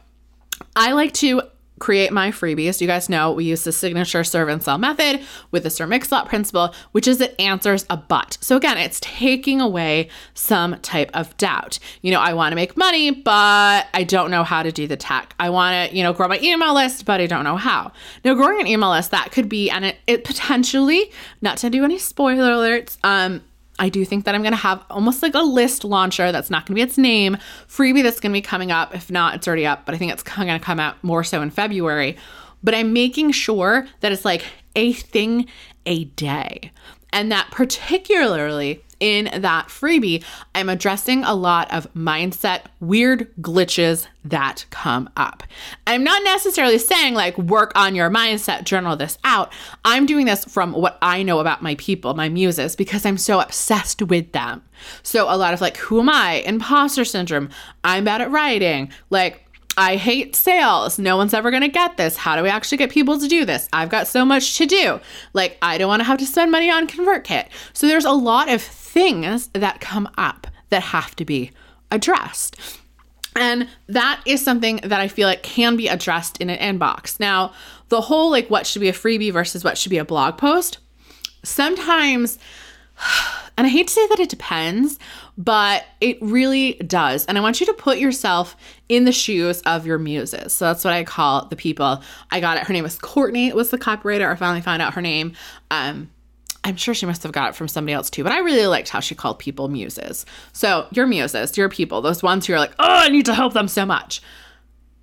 I 0.75 0.94
like 0.94 1.13
to 1.15 1.44
create 1.79 2.12
my 2.12 2.31
freebies. 2.31 2.81
You 2.81 2.88
guys 2.88 3.09
know 3.09 3.31
we 3.31 3.45
use 3.45 3.63
the 3.63 3.71
signature 3.71 4.24
serve 4.24 4.50
and 4.50 4.62
sell 4.62 4.77
method 4.77 5.21
with 5.51 5.63
the 5.63 5.69
Sir 5.69 5.88
Mix-a-Lot 5.88 6.27
principle, 6.27 6.74
which 6.91 7.07
is 7.07 7.21
it 7.21 7.35
answers 7.39 7.85
a 7.89 7.97
but. 7.97 8.38
So 8.41 8.56
again, 8.56 8.77
it's 8.77 9.00
taking 9.00 9.62
away 9.62 10.09
some 10.33 10.79
type 10.81 11.12
of 11.13 11.35
doubt. 11.38 11.79
You 12.01 12.12
know, 12.12 12.19
I 12.19 12.33
want 12.33 12.51
to 12.51 12.56
make 12.56 12.77
money, 12.77 13.12
but 13.12 13.88
I 13.94 14.03
don't 14.07 14.31
know 14.31 14.44
how 14.44 14.63
to 14.63 14.71
do 14.71 14.88
the 14.88 14.97
tech. 14.97 15.35
I 15.39 15.50
want 15.50 15.91
to, 15.91 15.95
you 15.95 16.03
know, 16.03 16.13
grow 16.13 16.27
my 16.27 16.39
email 16.41 16.74
list, 16.74 17.06
but 17.06 17.21
I 17.21 17.27
don't 17.27 17.44
know 17.44 17.57
how. 17.57 17.91
Now, 18.24 18.33
growing 18.33 18.59
an 18.62 18.68
email 18.68 18.89
list 18.89 19.12
that 19.12 19.31
could 19.31 19.50
be, 19.50 19.69
and 19.69 19.85
it, 19.85 19.97
it 20.07 20.24
potentially, 20.24 21.12
not 21.41 21.57
to 21.59 21.69
do 21.69 21.83
any 21.83 21.97
spoiler 21.97 22.51
alerts, 22.51 22.97
um, 23.03 23.41
I 23.79 23.89
do 23.89 24.03
think 24.06 24.25
that 24.25 24.35
I'm 24.35 24.41
going 24.41 24.53
to 24.53 24.57
have 24.57 24.83
almost 24.89 25.21
like 25.21 25.35
a 25.35 25.41
list 25.41 25.83
launcher 25.83 26.31
that's 26.31 26.50
not 26.50 26.65
going 26.65 26.74
to 26.74 26.75
be 26.75 26.81
its 26.81 26.97
name, 26.97 27.38
freebie 27.68 28.03
that's 28.03 28.19
going 28.19 28.31
to 28.31 28.38
be 28.38 28.41
coming 28.41 28.71
up. 28.71 28.95
If 28.95 29.12
not, 29.12 29.35
it's 29.35 29.47
already 29.47 29.65
up, 29.65 29.85
but 29.85 29.94
I 29.94 29.97
think 29.97 30.12
it's 30.12 30.24
going 30.24 30.47
to 30.47 30.59
come 30.59 30.79
out 30.79 31.01
more 31.03 31.24
so 31.24 31.41
in 31.41 31.51
February. 31.51 32.18
But 32.63 32.74
I'm 32.74 32.91
making 32.91 33.31
sure 33.31 33.88
that 34.00 34.12
it's 34.12 34.25
like 34.25 34.44
a 34.75 34.94
thing 34.94 35.47
a 35.85 36.06
day. 36.06 36.71
And 37.13 37.31
that 37.31 37.50
particularly 37.51 38.83
in 39.00 39.42
that 39.42 39.68
freebie, 39.68 40.24
I'm 40.56 40.70
addressing 40.70 41.24
a 41.24 41.34
lot 41.34 41.72
of 41.74 41.92
mindset 41.94 42.62
weird 42.80 43.34
glitches 43.42 44.08
that 44.26 44.66
come 44.70 45.10
up. 45.16 45.44
I'm 45.86 46.04
not 46.04 46.24
necessarily 46.24 46.78
saying 46.78 47.14
like 47.14 47.38
work 47.38 47.72
on 47.76 47.96
your 47.96 48.10
mindset, 48.10 48.64
journal 48.64 48.96
this 48.96 49.18
out. 49.24 49.54
I'm 49.86 50.06
doing 50.06 50.26
this 50.26 50.46
from 50.46 50.74
what 50.74 50.98
I 51.02 51.24
know 51.24 51.40
about 51.40 51.62
my 51.62 51.76
people, 51.76 52.14
my 52.14 52.30
muses, 52.30 52.76
because 52.76 53.06
I'm 53.06 53.18
so 53.18 53.40
obsessed 53.40 54.02
with 54.02 54.32
them. 54.32 54.64
So 55.04 55.26
a 55.26 55.38
lot 55.38 55.54
of 55.54 55.62
like, 55.62 55.78
who 55.78 56.00
am 56.00 56.10
I? 56.10 56.44
Imposter 56.46 57.06
syndrome. 57.06 57.50
I'm 57.84 58.04
bad 58.04 58.22
at 58.22 58.32
writing. 58.32 58.92
Like, 59.10 59.44
I 59.80 59.96
hate 59.96 60.36
sales. 60.36 60.98
No 60.98 61.18
one's 61.18 61.36
ever 61.36 61.52
going 61.52 61.62
to 61.62 61.68
get 61.68 61.98
this. 61.98 62.18
How 62.18 62.36
do 62.36 62.42
we 62.42 62.50
actually 62.50 62.80
get 62.80 62.90
people 62.90 63.20
to 63.20 63.28
do 63.28 63.46
this? 63.46 63.70
I've 63.72 63.90
got 63.90 64.08
so 64.08 64.26
much 64.26 64.58
to 64.58 64.66
do. 64.66 65.00
Like, 65.34 65.60
I 65.62 65.78
don't 65.78 65.88
want 65.88 66.00
to 66.00 66.06
have 66.06 66.18
to 66.18 66.26
spend 66.26 66.50
money 66.52 66.72
on 66.72 66.88
ConvertKit. 66.88 67.50
So, 67.74 67.86
there's 67.86 68.04
a 68.04 68.12
lot 68.12 68.50
of 68.50 68.62
things 68.98 69.50
that 69.50 69.80
come 69.80 70.10
up 70.18 70.48
that 70.70 70.82
have 70.82 71.16
to 71.16 71.24
be 71.24 71.52
addressed. 71.92 72.60
And 73.36 73.68
that 73.86 74.20
is 74.25 74.44
something 74.44 74.77
that 74.77 75.00
I 75.00 75.08
feel 75.08 75.27
like 75.27 75.44
can 75.44 75.77
be 75.77 75.88
addressed 75.88 76.42
in 76.42 76.50
an 76.50 76.58
inbox. 76.58 77.20
Now, 77.20 77.54
the 77.89 78.01
whole 78.01 78.32
like 78.32 78.50
what 78.50 78.66
should 78.66 78.80
be 78.80 78.89
a 78.89 78.94
freebie 78.94 79.32
versus 79.32 79.63
what 79.63 79.77
should 79.77 79.92
be 79.92 80.00
a 80.00 80.04
blog 80.04 80.39
post, 80.39 80.80
sometimes, 81.44 82.39
and 83.58 83.68
I 83.68 83.70
hate 83.70 83.86
to 83.86 83.94
say 83.94 84.08
that 84.08 84.20
it 84.20 84.30
depends, 84.30 84.98
but 85.38 85.86
it 86.01 86.18
really 86.20 86.74
does. 86.88 87.24
And 87.27 87.38
I 87.38 87.42
want 87.42 87.60
you 87.60 87.68
to 87.68 87.74
put 87.74 88.00
yourself 88.00 88.56
in 88.89 89.06
the 89.06 89.12
shoes 89.12 89.62
of 89.62 89.86
your 89.86 90.00
muses. 90.00 90.56
So 90.56 90.66
that's 90.66 90.84
what 90.84 90.96
I 90.96 91.04
call 91.04 91.46
the 91.46 91.56
people. 91.56 92.01
I 92.32 92.39
got 92.39 92.58
it. 92.58 92.63
Her 92.63 92.74
name 92.74 92.84
was 92.84 92.98
Courtney, 92.98 93.54
was 93.54 93.70
the 93.70 93.77
copywriter. 93.77 94.27
I 94.27 94.36
finally 94.36 94.62
found 94.62 94.82
out 94.82 94.96
her 94.96 95.01
name. 95.04 95.34
Um, 95.70 96.10
I'm 96.67 96.75
sure 96.75 96.93
she 96.93 97.05
must 97.05 97.24
have 97.24 97.31
got 97.31 97.50
it 97.50 97.55
from 97.55 97.69
somebody 97.69 97.93
else 97.93 98.09
too, 98.09 98.24
but 98.24 98.33
I 98.33 98.39
really 98.39 98.67
liked 98.67 98.89
how 98.89 99.00
she 99.00 99.15
called 99.15 99.39
people 99.39 99.69
muses. 99.69 100.25
So, 100.51 100.88
your 100.91 101.07
muses, 101.07 101.57
your 101.57 101.69
people, 101.69 102.01
those 102.01 102.21
ones 102.21 102.45
who 102.45 102.53
are 102.53 102.59
like, 102.59 102.74
oh, 102.77 102.86
I 102.86 103.07
need 103.07 103.25
to 103.27 103.33
help 103.33 103.53
them 103.53 103.69
so 103.69 103.86
much. 103.86 104.21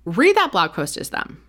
Read 0.05 0.35
that 0.35 0.51
blog 0.51 0.73
post 0.73 0.95
as 0.95 1.09
them. 1.09 1.41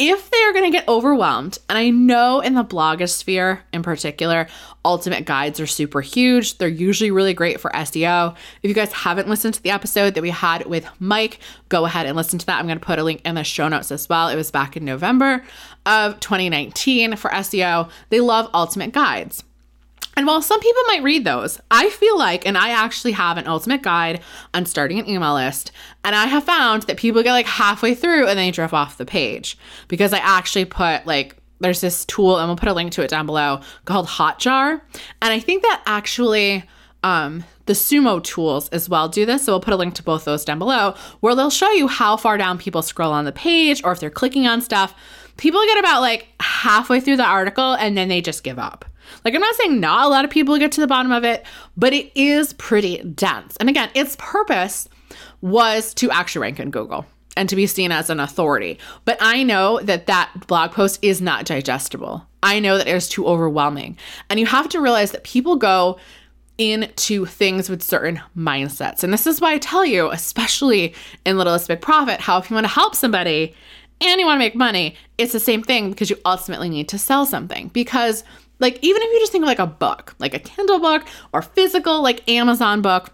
If 0.00 0.30
they're 0.30 0.52
going 0.52 0.70
to 0.70 0.78
get 0.78 0.86
overwhelmed, 0.86 1.58
and 1.68 1.76
I 1.76 1.90
know 1.90 2.38
in 2.40 2.54
the 2.54 2.64
blogosphere 2.64 3.62
in 3.72 3.82
particular, 3.82 4.46
ultimate 4.84 5.24
guides 5.24 5.58
are 5.58 5.66
super 5.66 6.00
huge. 6.00 6.58
They're 6.58 6.68
usually 6.68 7.10
really 7.10 7.34
great 7.34 7.60
for 7.60 7.72
SEO. 7.72 8.36
If 8.62 8.68
you 8.68 8.74
guys 8.74 8.92
haven't 8.92 9.28
listened 9.28 9.54
to 9.54 9.62
the 9.62 9.72
episode 9.72 10.14
that 10.14 10.22
we 10.22 10.30
had 10.30 10.66
with 10.66 10.88
Mike, 11.00 11.40
go 11.68 11.84
ahead 11.84 12.06
and 12.06 12.16
listen 12.16 12.38
to 12.38 12.46
that. 12.46 12.60
I'm 12.60 12.66
going 12.66 12.78
to 12.78 12.86
put 12.86 13.00
a 13.00 13.02
link 13.02 13.22
in 13.24 13.34
the 13.34 13.42
show 13.42 13.66
notes 13.66 13.90
as 13.90 14.08
well. 14.08 14.28
It 14.28 14.36
was 14.36 14.52
back 14.52 14.76
in 14.76 14.84
November 14.84 15.42
of 15.84 16.20
2019 16.20 17.16
for 17.16 17.30
SEO. 17.30 17.90
They 18.10 18.20
love 18.20 18.48
ultimate 18.54 18.92
guides. 18.92 19.42
And 20.18 20.26
while 20.26 20.42
some 20.42 20.58
people 20.58 20.82
might 20.88 21.04
read 21.04 21.22
those, 21.22 21.60
I 21.70 21.90
feel 21.90 22.18
like, 22.18 22.44
and 22.44 22.58
I 22.58 22.70
actually 22.70 23.12
have 23.12 23.36
an 23.36 23.46
ultimate 23.46 23.82
guide 23.82 24.20
on 24.52 24.66
starting 24.66 24.98
an 24.98 25.08
email 25.08 25.34
list, 25.34 25.70
and 26.02 26.12
I 26.12 26.26
have 26.26 26.42
found 26.42 26.82
that 26.82 26.96
people 26.96 27.22
get 27.22 27.30
like 27.30 27.46
halfway 27.46 27.94
through 27.94 28.26
and 28.26 28.36
they 28.36 28.50
drop 28.50 28.72
off 28.72 28.98
the 28.98 29.06
page 29.06 29.56
because 29.86 30.12
I 30.12 30.18
actually 30.18 30.64
put 30.64 31.06
like, 31.06 31.36
there's 31.60 31.80
this 31.80 32.04
tool, 32.04 32.36
and 32.36 32.48
we'll 32.48 32.56
put 32.56 32.68
a 32.68 32.74
link 32.74 32.90
to 32.94 33.02
it 33.02 33.10
down 33.10 33.26
below 33.26 33.60
called 33.84 34.08
Hotjar. 34.08 34.80
And 35.22 35.32
I 35.32 35.38
think 35.38 35.62
that 35.62 35.84
actually, 35.86 36.64
um, 37.04 37.44
the 37.66 37.74
Sumo 37.74 38.20
tools 38.20 38.68
as 38.70 38.88
well 38.88 39.08
do 39.08 39.24
this. 39.24 39.44
So 39.44 39.52
we'll 39.52 39.60
put 39.60 39.74
a 39.74 39.76
link 39.76 39.94
to 39.94 40.02
both 40.02 40.24
those 40.24 40.44
down 40.44 40.58
below 40.58 40.96
where 41.20 41.36
they'll 41.36 41.48
show 41.48 41.70
you 41.70 41.86
how 41.86 42.16
far 42.16 42.36
down 42.36 42.58
people 42.58 42.82
scroll 42.82 43.12
on 43.12 43.24
the 43.24 43.30
page 43.30 43.84
or 43.84 43.92
if 43.92 44.00
they're 44.00 44.10
clicking 44.10 44.48
on 44.48 44.62
stuff 44.62 44.96
people 45.38 45.64
get 45.64 45.78
about 45.78 46.02
like 46.02 46.28
halfway 46.40 47.00
through 47.00 47.16
the 47.16 47.24
article 47.24 47.72
and 47.74 47.96
then 47.96 48.08
they 48.08 48.20
just 48.20 48.42
give 48.42 48.58
up. 48.58 48.84
Like, 49.24 49.34
I'm 49.34 49.40
not 49.40 49.54
saying 49.56 49.80
not 49.80 50.06
a 50.06 50.08
lot 50.08 50.24
of 50.24 50.30
people 50.30 50.58
get 50.58 50.72
to 50.72 50.80
the 50.80 50.86
bottom 50.86 51.12
of 51.12 51.24
it, 51.24 51.44
but 51.76 51.92
it 51.92 52.10
is 52.14 52.52
pretty 52.54 52.98
dense. 53.02 53.56
And 53.58 53.68
again, 53.68 53.90
its 53.94 54.16
purpose 54.18 54.88
was 55.40 55.94
to 55.94 56.10
actually 56.10 56.42
rank 56.42 56.60
in 56.60 56.70
Google 56.70 57.06
and 57.36 57.48
to 57.48 57.56
be 57.56 57.66
seen 57.66 57.92
as 57.92 58.10
an 58.10 58.18
authority. 58.20 58.78
But 59.04 59.18
I 59.20 59.44
know 59.44 59.80
that 59.80 60.06
that 60.06 60.46
blog 60.48 60.72
post 60.72 60.98
is 61.02 61.22
not 61.22 61.44
digestible. 61.44 62.26
I 62.42 62.58
know 62.58 62.78
that 62.78 62.88
it 62.88 62.94
is 62.94 63.08
too 63.08 63.26
overwhelming. 63.26 63.96
And 64.28 64.40
you 64.40 64.46
have 64.46 64.68
to 64.70 64.80
realize 64.80 65.12
that 65.12 65.24
people 65.24 65.56
go 65.56 65.98
into 66.58 67.24
things 67.24 67.70
with 67.70 67.82
certain 67.82 68.20
mindsets. 68.36 69.04
And 69.04 69.12
this 69.12 69.26
is 69.26 69.40
why 69.40 69.52
I 69.52 69.58
tell 69.58 69.84
you, 69.84 70.10
especially 70.10 70.94
in 71.24 71.38
Little 71.38 71.52
List 71.52 71.68
Big 71.68 71.80
Profit, 71.80 72.20
how 72.20 72.38
if 72.38 72.50
you 72.50 72.54
want 72.54 72.66
to 72.66 72.72
help 72.72 72.96
somebody 72.96 73.54
and 74.00 74.20
you 74.20 74.26
want 74.26 74.36
to 74.36 74.44
make 74.44 74.56
money, 74.56 74.96
it's 75.16 75.32
the 75.32 75.40
same 75.40 75.62
thing 75.62 75.90
because 75.90 76.10
you 76.10 76.16
ultimately 76.24 76.68
need 76.68 76.88
to 76.88 76.98
sell 76.98 77.24
something. 77.24 77.68
Because, 77.68 78.24
like, 78.58 78.78
even 78.82 79.02
if 79.02 79.12
you 79.12 79.20
just 79.20 79.32
think 79.32 79.42
of 79.42 79.48
like 79.48 79.58
a 79.58 79.66
book, 79.66 80.14
like 80.18 80.34
a 80.34 80.38
Kindle 80.38 80.80
book 80.80 81.04
or 81.32 81.42
physical, 81.42 82.02
like 82.02 82.28
Amazon 82.28 82.82
book, 82.82 83.12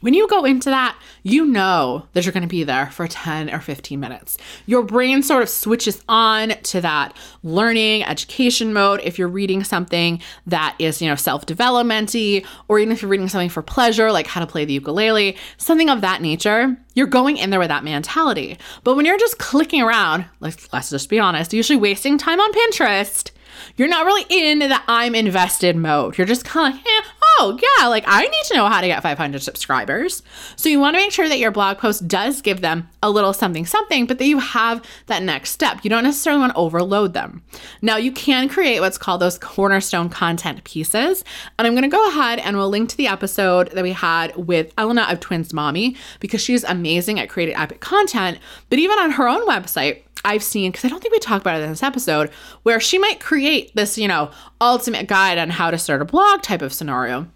when 0.00 0.14
you 0.14 0.26
go 0.26 0.44
into 0.44 0.68
that, 0.68 0.98
you 1.22 1.46
know 1.46 2.08
that 2.12 2.24
you're 2.24 2.32
going 2.32 2.42
to 2.42 2.48
be 2.48 2.64
there 2.64 2.90
for 2.90 3.06
10 3.06 3.50
or 3.50 3.60
15 3.60 4.00
minutes. 4.00 4.36
Your 4.66 4.82
brain 4.82 5.22
sort 5.22 5.44
of 5.44 5.48
switches 5.48 6.02
on 6.08 6.48
to 6.64 6.80
that 6.80 7.16
learning, 7.44 8.02
education 8.02 8.72
mode. 8.72 9.00
If 9.04 9.16
you're 9.16 9.28
reading 9.28 9.62
something 9.62 10.20
that 10.48 10.74
is, 10.80 11.00
you 11.00 11.08
know, 11.08 11.14
self-developmenty, 11.14 12.44
or 12.66 12.80
even 12.80 12.92
if 12.92 13.00
you're 13.00 13.12
reading 13.12 13.28
something 13.28 13.48
for 13.48 13.62
pleasure, 13.62 14.10
like 14.10 14.26
how 14.26 14.40
to 14.40 14.46
play 14.46 14.64
the 14.64 14.72
ukulele, 14.72 15.36
something 15.56 15.88
of 15.88 16.00
that 16.00 16.20
nature, 16.20 16.76
you're 16.94 17.06
going 17.06 17.36
in 17.36 17.50
there 17.50 17.60
with 17.60 17.68
that 17.68 17.84
mentality. 17.84 18.58
But 18.82 18.96
when 18.96 19.06
you're 19.06 19.18
just 19.18 19.38
clicking 19.38 19.82
around, 19.82 20.24
like 20.40 20.54
let's 20.72 20.90
just 20.90 21.10
be 21.10 21.20
honest, 21.20 21.52
usually 21.52 21.78
wasting 21.78 22.18
time 22.18 22.40
on 22.40 22.52
Pinterest, 22.52 23.30
you're 23.76 23.88
not 23.88 24.06
really 24.06 24.24
in 24.28 24.60
the 24.60 24.80
I'm 24.88 25.14
invested 25.14 25.76
mode. 25.76 26.18
You're 26.18 26.26
just 26.26 26.44
kind 26.44 26.74
of 26.74 26.78
like, 26.78 26.86
eh, 26.86 27.08
oh, 27.38 27.58
yeah, 27.60 27.88
like 27.88 28.04
I 28.06 28.22
need 28.22 28.44
to 28.48 28.56
know 28.56 28.66
how 28.68 28.80
to 28.80 28.86
get 28.86 29.02
500 29.02 29.42
subscribers. 29.42 30.22
So 30.56 30.68
you 30.68 30.80
want 30.80 30.94
to 30.94 31.00
make 31.00 31.12
sure 31.12 31.28
that 31.28 31.38
your 31.38 31.50
blog 31.50 31.78
post 31.78 32.06
does 32.08 32.42
give 32.42 32.60
them 32.60 32.88
a 33.02 33.10
little 33.10 33.32
something, 33.32 33.66
something, 33.66 34.06
but 34.06 34.18
that 34.18 34.26
you 34.26 34.38
have 34.38 34.84
that 35.06 35.22
next 35.22 35.50
step. 35.50 35.80
You 35.82 35.90
don't 35.90 36.04
necessarily 36.04 36.40
want 36.40 36.52
to 36.52 36.58
overload 36.58 37.14
them. 37.14 37.42
Now, 37.80 37.96
you 37.96 38.12
can 38.12 38.48
create 38.48 38.80
what's 38.80 38.98
called 38.98 39.20
those 39.20 39.38
cornerstone 39.38 40.08
content 40.08 40.64
pieces. 40.64 41.24
And 41.58 41.66
I'm 41.66 41.74
going 41.74 41.82
to 41.82 41.88
go 41.88 42.08
ahead 42.08 42.38
and 42.38 42.56
we'll 42.56 42.68
link 42.68 42.88
to 42.90 42.96
the 42.96 43.06
episode 43.08 43.70
that 43.72 43.82
we 43.82 43.92
had 43.92 44.36
with 44.36 44.74
Elna 44.76 45.10
of 45.10 45.20
Twins 45.20 45.52
Mommy 45.52 45.96
because 46.20 46.40
she's 46.40 46.64
amazing 46.64 47.18
at 47.18 47.28
creating 47.28 47.56
epic 47.56 47.80
content. 47.80 48.38
But 48.70 48.78
even 48.78 48.98
on 48.98 49.12
her 49.12 49.28
own 49.28 49.46
website, 49.46 50.02
I've 50.24 50.42
seen, 50.42 50.70
because 50.70 50.84
I 50.84 50.88
don't 50.88 51.00
think 51.00 51.12
we 51.12 51.18
talked 51.18 51.42
about 51.42 51.60
it 51.60 51.64
in 51.64 51.70
this 51.70 51.82
episode, 51.82 52.30
where 52.62 52.80
she 52.80 52.98
might 52.98 53.20
create 53.20 53.74
this, 53.74 53.98
you 53.98 54.08
know, 54.08 54.30
ultimate 54.60 55.08
guide 55.08 55.38
on 55.38 55.50
how 55.50 55.70
to 55.70 55.78
start 55.78 56.02
a 56.02 56.04
blog 56.04 56.42
type 56.42 56.62
of 56.62 56.72
scenario. 56.72 57.28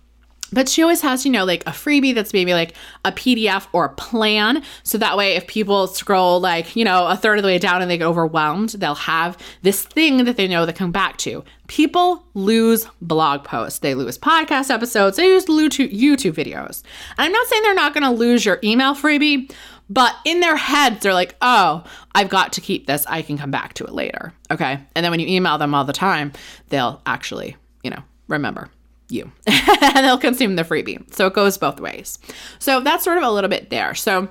But 0.56 0.70
she 0.70 0.80
always 0.80 1.02
has, 1.02 1.26
you 1.26 1.30
know, 1.30 1.44
like 1.44 1.62
a 1.66 1.70
freebie 1.70 2.14
that's 2.14 2.32
maybe 2.32 2.54
like 2.54 2.72
a 3.04 3.12
PDF 3.12 3.66
or 3.74 3.84
a 3.84 3.90
plan. 3.90 4.62
So 4.84 4.96
that 4.96 5.14
way, 5.14 5.34
if 5.34 5.46
people 5.46 5.86
scroll 5.86 6.40
like, 6.40 6.74
you 6.74 6.82
know, 6.82 7.06
a 7.08 7.14
third 7.14 7.38
of 7.38 7.42
the 7.42 7.48
way 7.48 7.58
down 7.58 7.82
and 7.82 7.90
they 7.90 7.98
get 7.98 8.06
overwhelmed, 8.06 8.70
they'll 8.70 8.94
have 8.94 9.36
this 9.60 9.84
thing 9.84 10.24
that 10.24 10.38
they 10.38 10.48
know 10.48 10.64
they 10.64 10.72
come 10.72 10.92
back 10.92 11.18
to. 11.18 11.44
People 11.66 12.24
lose 12.32 12.88
blog 13.02 13.44
posts, 13.44 13.80
they 13.80 13.94
lose 13.94 14.16
podcast 14.16 14.70
episodes, 14.70 15.18
they 15.18 15.28
lose 15.28 15.44
YouTube 15.44 16.32
videos. 16.32 16.82
And 17.18 17.26
I'm 17.26 17.32
not 17.32 17.46
saying 17.48 17.62
they're 17.62 17.74
not 17.74 17.92
going 17.92 18.04
to 18.04 18.10
lose 18.10 18.46
your 18.46 18.58
email 18.64 18.94
freebie, 18.94 19.52
but 19.90 20.16
in 20.24 20.40
their 20.40 20.56
heads, 20.56 21.02
they're 21.02 21.12
like, 21.12 21.36
oh, 21.42 21.84
I've 22.14 22.30
got 22.30 22.54
to 22.54 22.62
keep 22.62 22.86
this. 22.86 23.04
I 23.06 23.20
can 23.20 23.36
come 23.36 23.50
back 23.50 23.74
to 23.74 23.84
it 23.84 23.92
later. 23.92 24.32
Okay. 24.50 24.80
And 24.94 25.04
then 25.04 25.10
when 25.10 25.20
you 25.20 25.26
email 25.26 25.58
them 25.58 25.74
all 25.74 25.84
the 25.84 25.92
time, 25.92 26.32
they'll 26.70 27.02
actually, 27.04 27.58
you 27.82 27.90
know, 27.90 28.02
remember 28.26 28.70
you 29.08 29.30
and 29.46 29.96
they'll 30.04 30.18
consume 30.18 30.56
the 30.56 30.64
freebie. 30.64 31.12
So 31.14 31.26
it 31.26 31.34
goes 31.34 31.58
both 31.58 31.80
ways. 31.80 32.18
So 32.58 32.80
that's 32.80 33.04
sort 33.04 33.18
of 33.18 33.24
a 33.24 33.30
little 33.30 33.50
bit 33.50 33.70
there. 33.70 33.94
So 33.94 34.28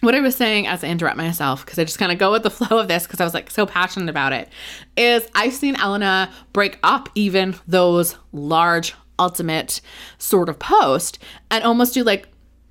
what 0.00 0.14
I 0.14 0.20
was 0.20 0.34
saying 0.34 0.66
as 0.66 0.82
I 0.82 0.88
interrupt 0.88 1.16
myself, 1.16 1.64
because 1.64 1.78
I 1.78 1.84
just 1.84 1.98
kind 1.98 2.12
of 2.12 2.18
go 2.18 2.32
with 2.32 2.42
the 2.42 2.50
flow 2.50 2.78
of 2.78 2.88
this 2.88 3.04
because 3.06 3.20
I 3.20 3.24
was 3.24 3.34
like 3.34 3.50
so 3.50 3.66
passionate 3.66 4.08
about 4.08 4.32
it, 4.32 4.48
is 4.96 5.28
I've 5.34 5.52
seen 5.52 5.76
Elna 5.76 6.30
break 6.52 6.78
up 6.82 7.08
even 7.14 7.54
those 7.66 8.16
large 8.32 8.94
ultimate 9.18 9.82
sort 10.18 10.48
of 10.48 10.58
post 10.58 11.18
and 11.50 11.62
almost 11.62 11.92
do 11.92 12.02
like 12.02 12.29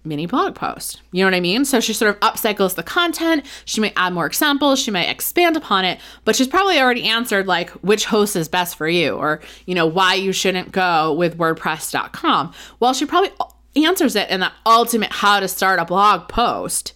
mini 0.10 0.26
blog 0.26 0.56
post. 0.56 1.02
You 1.12 1.24
know 1.24 1.28
what 1.28 1.38
I 1.38 1.40
mean? 1.40 1.64
So 1.64 1.80
she 1.80 1.94
sort 1.94 2.14
of 2.14 2.20
upcycles 2.20 2.76
the 2.76 2.84
content. 2.84 3.46
She 3.64 3.80
might 3.80 3.94
add 3.96 4.12
more 4.12 4.26
examples. 4.26 4.80
She 4.80 4.92
might 4.92 5.08
expand 5.08 5.56
upon 5.56 5.86
it, 5.86 6.00
but 6.26 6.36
she's 6.36 6.48
probably 6.48 6.80
already 6.80 7.06
answered 7.06 7.48
like 7.48 7.70
which 7.82 8.06
host 8.06 8.36
is 8.36 8.50
best 8.50 8.76
for 8.76 8.90
you 8.90 9.14
or, 9.14 9.40
you 9.66 9.76
know, 9.76 9.86
why 9.86 10.16
you 10.16 10.34
shouldn't 10.34 10.74
go 10.74 11.14
with 11.14 11.38
WordPress.com. 11.38 12.54
Well, 12.82 12.94
she 12.94 13.06
probably 13.06 13.32
answers 13.76 14.16
it 14.16 14.30
in 14.30 14.42
the 14.42 14.52
ultimate 14.66 15.14
how 15.14 15.40
to 15.40 15.48
start 15.48 15.80
a 15.80 15.86
blog 15.86 16.28
post. 16.28 16.94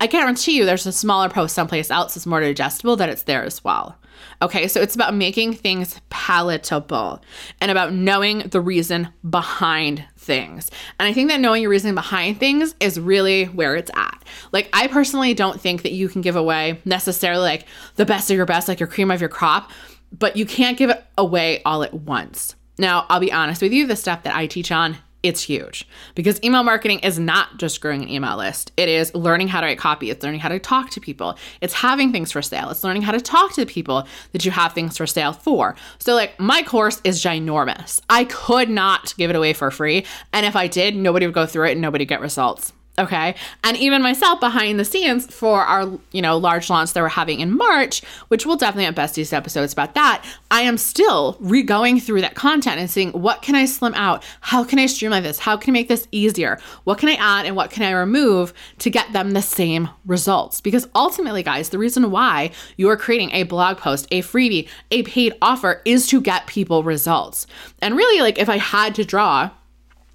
I 0.00 0.06
guarantee 0.06 0.56
you 0.56 0.64
there's 0.64 0.86
a 0.86 0.92
smaller 0.92 1.28
post 1.28 1.54
someplace 1.54 1.90
else 1.90 2.14
that's 2.14 2.26
more 2.26 2.40
digestible 2.40 2.96
that 2.96 3.08
it's 3.08 3.22
there 3.22 3.44
as 3.44 3.62
well. 3.62 3.96
Okay, 4.42 4.68
so 4.68 4.80
it's 4.80 4.94
about 4.94 5.14
making 5.14 5.54
things 5.54 6.00
palatable 6.10 7.22
and 7.60 7.70
about 7.70 7.92
knowing 7.92 8.40
the 8.40 8.60
reason 8.60 9.08
behind 9.28 10.04
things. 10.16 10.70
And 10.98 11.08
I 11.08 11.12
think 11.12 11.30
that 11.30 11.40
knowing 11.40 11.62
your 11.62 11.70
reason 11.70 11.94
behind 11.94 12.40
things 12.40 12.74
is 12.80 12.98
really 12.98 13.44
where 13.44 13.76
it's 13.76 13.90
at. 13.94 14.22
Like, 14.52 14.68
I 14.72 14.88
personally 14.88 15.34
don't 15.34 15.60
think 15.60 15.82
that 15.82 15.92
you 15.92 16.08
can 16.08 16.20
give 16.20 16.36
away 16.36 16.80
necessarily 16.84 17.42
like 17.42 17.66
the 17.96 18.06
best 18.06 18.30
of 18.30 18.36
your 18.36 18.46
best, 18.46 18.68
like 18.68 18.80
your 18.80 18.88
cream 18.88 19.10
of 19.10 19.20
your 19.20 19.28
crop, 19.28 19.70
but 20.18 20.36
you 20.36 20.46
can't 20.46 20.78
give 20.78 20.90
it 20.90 21.04
away 21.18 21.62
all 21.64 21.82
at 21.82 21.94
once. 21.94 22.56
Now, 22.78 23.06
I'll 23.08 23.20
be 23.20 23.32
honest 23.32 23.62
with 23.62 23.72
you, 23.72 23.86
the 23.86 23.96
stuff 23.96 24.24
that 24.24 24.34
I 24.34 24.46
teach 24.46 24.72
on 24.72 24.96
it's 25.24 25.42
huge 25.42 25.88
because 26.14 26.38
email 26.44 26.62
marketing 26.62 26.98
is 27.00 27.18
not 27.18 27.56
just 27.56 27.80
growing 27.80 28.02
an 28.02 28.08
email 28.10 28.36
list. 28.36 28.72
It 28.76 28.90
is 28.90 29.12
learning 29.14 29.48
how 29.48 29.62
to 29.62 29.66
write 29.66 29.78
copy. 29.78 30.10
It's 30.10 30.22
learning 30.22 30.40
how 30.40 30.50
to 30.50 30.58
talk 30.58 30.90
to 30.90 31.00
people. 31.00 31.38
It's 31.62 31.72
having 31.72 32.12
things 32.12 32.30
for 32.30 32.42
sale. 32.42 32.68
It's 32.68 32.84
learning 32.84 33.02
how 33.02 33.12
to 33.12 33.20
talk 33.22 33.54
to 33.54 33.64
the 33.64 33.66
people 33.66 34.06
that 34.32 34.44
you 34.44 34.50
have 34.50 34.74
things 34.74 34.98
for 34.98 35.06
sale 35.06 35.32
for. 35.32 35.76
So, 35.98 36.14
like, 36.14 36.38
my 36.38 36.62
course 36.62 37.00
is 37.04 37.24
ginormous. 37.24 38.02
I 38.10 38.24
could 38.24 38.68
not 38.68 39.14
give 39.16 39.30
it 39.30 39.36
away 39.36 39.54
for 39.54 39.70
free. 39.70 40.04
And 40.34 40.44
if 40.44 40.56
I 40.56 40.66
did, 40.66 40.94
nobody 40.94 41.24
would 41.24 41.34
go 41.34 41.46
through 41.46 41.68
it 41.68 41.72
and 41.72 41.80
nobody 41.80 42.04
get 42.04 42.20
results. 42.20 42.73
Okay. 42.96 43.34
And 43.64 43.76
even 43.76 44.02
myself 44.02 44.38
behind 44.38 44.78
the 44.78 44.84
scenes 44.84 45.26
for 45.26 45.62
our, 45.62 45.98
you 46.12 46.22
know, 46.22 46.36
large 46.36 46.70
launch 46.70 46.92
that 46.92 47.00
we're 47.00 47.08
having 47.08 47.40
in 47.40 47.56
March, 47.56 48.02
which 48.28 48.46
we'll 48.46 48.56
definitely 48.56 48.84
have 48.84 48.94
besties 48.94 49.32
episodes 49.32 49.72
about 49.72 49.94
that. 49.94 50.24
I 50.52 50.60
am 50.60 50.78
still 50.78 51.36
re-going 51.40 51.98
through 51.98 52.20
that 52.20 52.36
content 52.36 52.78
and 52.78 52.88
seeing 52.88 53.10
what 53.10 53.42
can 53.42 53.56
I 53.56 53.64
slim 53.64 53.94
out? 53.94 54.22
How 54.42 54.62
can 54.62 54.78
I 54.78 54.86
streamline 54.86 55.24
this? 55.24 55.40
How 55.40 55.56
can 55.56 55.72
I 55.72 55.74
make 55.74 55.88
this 55.88 56.06
easier? 56.12 56.60
What 56.84 56.98
can 56.98 57.08
I 57.08 57.14
add 57.14 57.46
and 57.46 57.56
what 57.56 57.72
can 57.72 57.82
I 57.82 57.90
remove 57.90 58.54
to 58.78 58.90
get 58.90 59.12
them 59.12 59.32
the 59.32 59.42
same 59.42 59.88
results? 60.06 60.60
Because 60.60 60.88
ultimately, 60.94 61.42
guys, 61.42 61.70
the 61.70 61.78
reason 61.78 62.12
why 62.12 62.52
you 62.76 62.88
are 62.90 62.96
creating 62.96 63.32
a 63.32 63.42
blog 63.42 63.78
post, 63.78 64.06
a 64.12 64.22
freebie, 64.22 64.68
a 64.92 65.02
paid 65.02 65.34
offer 65.42 65.82
is 65.84 66.06
to 66.08 66.20
get 66.20 66.46
people 66.46 66.84
results. 66.84 67.48
And 67.82 67.96
really, 67.96 68.22
like 68.22 68.38
if 68.38 68.48
I 68.48 68.58
had 68.58 68.94
to 68.94 69.04
draw 69.04 69.50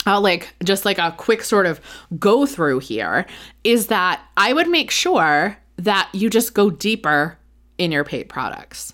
uh, 0.05 0.19
like 0.19 0.53
just 0.63 0.85
like 0.85 0.97
a 0.97 1.13
quick 1.17 1.43
sort 1.43 1.65
of 1.65 1.81
go 2.17 2.45
through 2.45 2.79
here 2.79 3.25
is 3.63 3.87
that 3.87 4.21
I 4.37 4.53
would 4.53 4.67
make 4.67 4.91
sure 4.91 5.57
that 5.77 6.09
you 6.13 6.29
just 6.29 6.53
go 6.53 6.69
deeper 6.69 7.37
in 7.77 7.91
your 7.91 8.03
paid 8.03 8.29
products. 8.29 8.93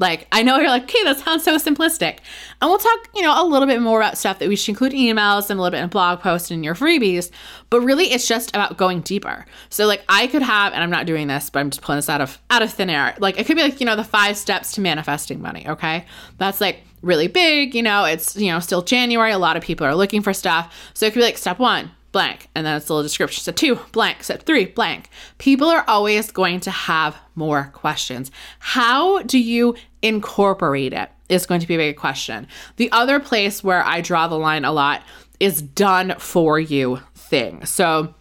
Like, 0.00 0.26
I 0.32 0.42
know 0.42 0.56
you're 0.56 0.70
like, 0.70 0.84
okay, 0.84 1.04
that 1.04 1.18
sounds 1.18 1.44
so 1.44 1.56
simplistic. 1.56 2.20
And 2.62 2.70
we'll 2.70 2.78
talk, 2.78 3.08
you 3.14 3.20
know, 3.20 3.34
a 3.36 3.44
little 3.44 3.68
bit 3.68 3.82
more 3.82 4.00
about 4.00 4.16
stuff 4.16 4.38
that 4.38 4.48
we 4.48 4.56
should 4.56 4.70
include 4.70 4.92
emails 4.92 5.50
and 5.50 5.60
a 5.60 5.62
little 5.62 5.76
bit 5.76 5.84
in 5.84 5.90
blog 5.90 6.20
posts 6.20 6.50
and 6.50 6.64
your 6.64 6.74
freebies. 6.74 7.30
But 7.68 7.82
really, 7.82 8.06
it's 8.06 8.26
just 8.26 8.48
about 8.48 8.78
going 8.78 9.02
deeper. 9.02 9.44
So, 9.68 9.86
like, 9.86 10.02
I 10.08 10.26
could 10.28 10.40
have, 10.40 10.72
and 10.72 10.82
I'm 10.82 10.88
not 10.88 11.04
doing 11.04 11.28
this, 11.28 11.50
but 11.50 11.60
I'm 11.60 11.68
just 11.68 11.82
pulling 11.82 11.98
this 11.98 12.08
out 12.08 12.22
of 12.22 12.40
out 12.48 12.62
of 12.62 12.72
thin 12.72 12.88
air. 12.88 13.14
Like, 13.18 13.38
it 13.38 13.44
could 13.44 13.56
be 13.56 13.62
like, 13.62 13.78
you 13.78 13.84
know, 13.84 13.94
the 13.94 14.02
five 14.02 14.38
steps 14.38 14.72
to 14.72 14.80
manifesting 14.80 15.42
money. 15.42 15.68
Okay, 15.68 16.06
that's 16.38 16.62
like 16.62 16.80
really 17.02 17.28
big. 17.28 17.74
You 17.74 17.82
know, 17.82 18.04
it's 18.04 18.36
you 18.36 18.50
know 18.50 18.60
still 18.60 18.82
January. 18.82 19.32
A 19.32 19.38
lot 19.38 19.56
of 19.56 19.62
people 19.62 19.86
are 19.86 19.94
looking 19.94 20.22
for 20.22 20.32
stuff. 20.32 20.90
So 20.94 21.06
it 21.06 21.12
could 21.12 21.20
be 21.20 21.24
like 21.24 21.38
step 21.38 21.58
one, 21.58 21.90
blank. 22.12 22.48
And 22.54 22.66
then 22.66 22.76
it's 22.76 22.88
a 22.88 22.94
little 22.94 23.02
description. 23.02 23.42
Step 23.42 23.56
two, 23.56 23.78
blank. 23.92 24.24
Step 24.24 24.44
three, 24.44 24.66
blank. 24.66 25.10
People 25.38 25.68
are 25.68 25.84
always 25.88 26.30
going 26.30 26.60
to 26.60 26.70
have 26.70 27.16
more 27.34 27.70
questions. 27.72 28.30
How 28.58 29.22
do 29.22 29.38
you 29.38 29.76
incorporate 30.02 30.92
it? 30.92 31.10
Is 31.28 31.46
going 31.46 31.60
to 31.60 31.68
be 31.68 31.74
a 31.74 31.78
big 31.78 31.96
question. 31.96 32.48
The 32.76 32.90
other 32.90 33.20
place 33.20 33.62
where 33.62 33.84
I 33.84 34.00
draw 34.00 34.26
the 34.26 34.38
line 34.38 34.64
a 34.64 34.72
lot 34.72 35.02
is 35.38 35.62
done 35.62 36.14
for 36.18 36.58
you 36.58 37.00
thing. 37.14 37.64
So, 37.64 38.14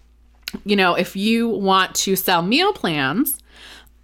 you 0.63 0.75
know, 0.75 0.93
if 0.93 1.15
you 1.15 1.49
want 1.49 1.95
to 1.95 2.15
sell 2.15 2.41
meal 2.41 2.71
plans, 2.71 3.37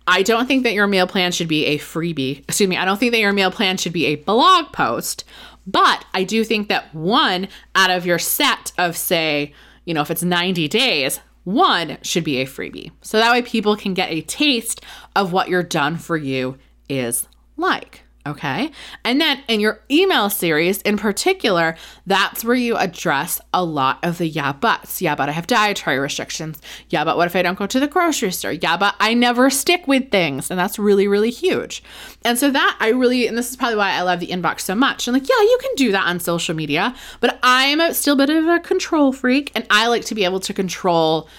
I 0.07 0.21
don't 0.21 0.45
think 0.45 0.63
that 0.63 0.73
your 0.73 0.87
meal 0.87 1.07
plan 1.07 1.31
should 1.31 1.47
be 1.47 1.65
a 1.65 1.79
freebie. 1.79 2.39
Excuse 2.39 2.69
me, 2.69 2.77
I 2.77 2.85
don't 2.85 2.97
think 2.97 3.11
that 3.11 3.19
your 3.19 3.33
meal 3.33 3.51
plan 3.51 3.77
should 3.77 3.93
be 3.93 4.05
a 4.07 4.15
blog 4.15 4.71
post, 4.71 5.23
but 5.65 6.05
I 6.13 6.23
do 6.23 6.43
think 6.43 6.69
that 6.69 6.93
one 6.93 7.47
out 7.73 7.89
of 7.89 8.05
your 8.05 8.19
set 8.19 8.71
of, 8.77 8.95
say, 8.95 9.53
you 9.83 9.93
know, 9.93 10.01
if 10.01 10.11
it's 10.11 10.23
90 10.23 10.67
days, 10.67 11.19
one 11.43 11.97
should 12.01 12.23
be 12.23 12.37
a 12.37 12.45
freebie. 12.45 12.91
So 13.01 13.17
that 13.17 13.31
way 13.31 13.41
people 13.41 13.75
can 13.75 13.93
get 13.93 14.11
a 14.11 14.21
taste 14.21 14.81
of 15.15 15.31
what 15.31 15.49
your 15.49 15.63
done 15.63 15.97
for 15.97 16.17
you 16.17 16.57
is 16.87 17.27
like. 17.57 18.04
Okay. 18.27 18.71
And 19.03 19.21
then 19.21 19.43
in 19.47 19.59
your 19.59 19.81
email 19.91 20.31
series 20.31 20.81
in 20.81 20.97
particular, 20.97 21.75
that's 22.07 22.43
where 22.43 22.55
you 22.55 22.75
address 22.75 23.39
a 23.53 23.63
lot 23.63 23.99
of 24.03 24.17
the 24.17 24.27
yeah, 24.27 24.51
buts. 24.51 24.99
Yeah, 24.99 25.13
but 25.13 25.29
I 25.29 25.31
have 25.31 25.45
dietary 25.45 25.99
restrictions. 25.99 26.59
Yeah, 26.89 27.03
but 27.03 27.17
what 27.17 27.27
if 27.27 27.35
I 27.35 27.43
don't 27.43 27.57
go 27.57 27.67
to 27.67 27.79
the 27.79 27.87
grocery 27.87 28.31
store? 28.31 28.53
Yeah, 28.53 28.77
but 28.77 28.95
I 28.99 29.13
never 29.13 29.51
stick 29.51 29.87
with 29.87 30.09
things. 30.09 30.49
And 30.49 30.59
that's 30.59 30.79
really, 30.79 31.07
really 31.07 31.29
huge. 31.29 31.83
And 32.23 32.35
so 32.39 32.49
that 32.49 32.77
I 32.79 32.89
really, 32.89 33.27
and 33.27 33.37
this 33.37 33.51
is 33.51 33.57
probably 33.57 33.77
why 33.77 33.91
I 33.91 34.01
love 34.01 34.19
the 34.19 34.27
inbox 34.27 34.61
so 34.61 34.73
much. 34.73 35.07
I'm 35.07 35.13
like, 35.13 35.29
yeah, 35.29 35.41
you 35.41 35.59
can 35.61 35.75
do 35.75 35.91
that 35.91 36.07
on 36.07 36.19
social 36.19 36.55
media, 36.55 36.95
but 37.19 37.37
I'm 37.43 37.93
still 37.93 38.15
a 38.15 38.17
bit 38.17 38.31
of 38.31 38.47
a 38.47 38.59
control 38.59 39.13
freak 39.13 39.51
and 39.53 39.67
I 39.69 39.87
like 39.87 40.05
to 40.05 40.15
be 40.15 40.25
able 40.25 40.39
to 40.39 40.53
control 40.53 41.29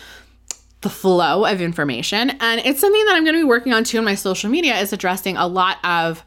the 0.83 0.91
flow 0.91 1.45
of 1.45 1.61
information. 1.61 2.31
And 2.31 2.61
it's 2.65 2.81
something 2.81 3.05
that 3.07 3.17
I'm 3.17 3.25
going 3.25 3.35
to 3.35 3.41
be 3.41 3.45
working 3.45 3.73
on 3.73 3.83
too 3.83 3.99
in 3.99 4.05
my 4.05 4.15
social 4.15 4.49
media 4.49 4.79
is 4.79 4.93
addressing 4.93 5.37
a 5.37 5.49
lot 5.49 5.79
of 5.85 6.23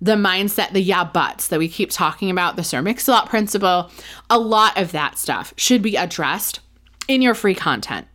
the 0.00 0.12
mindset, 0.12 0.72
the 0.72 0.80
yeah 0.80 1.04
buts 1.04 1.48
that 1.48 1.58
we 1.58 1.68
keep 1.68 1.90
talking 1.90 2.30
about, 2.30 2.56
the 2.56 2.64
Sir 2.64 2.82
Mix-a-Lot 2.82 3.28
principle, 3.28 3.90
a 4.28 4.38
lot 4.38 4.76
of 4.78 4.92
that 4.92 5.18
stuff 5.18 5.54
should 5.56 5.82
be 5.82 5.96
addressed 5.96 6.60
in 7.08 7.22
your 7.22 7.34
free 7.34 7.54
content. 7.54 8.06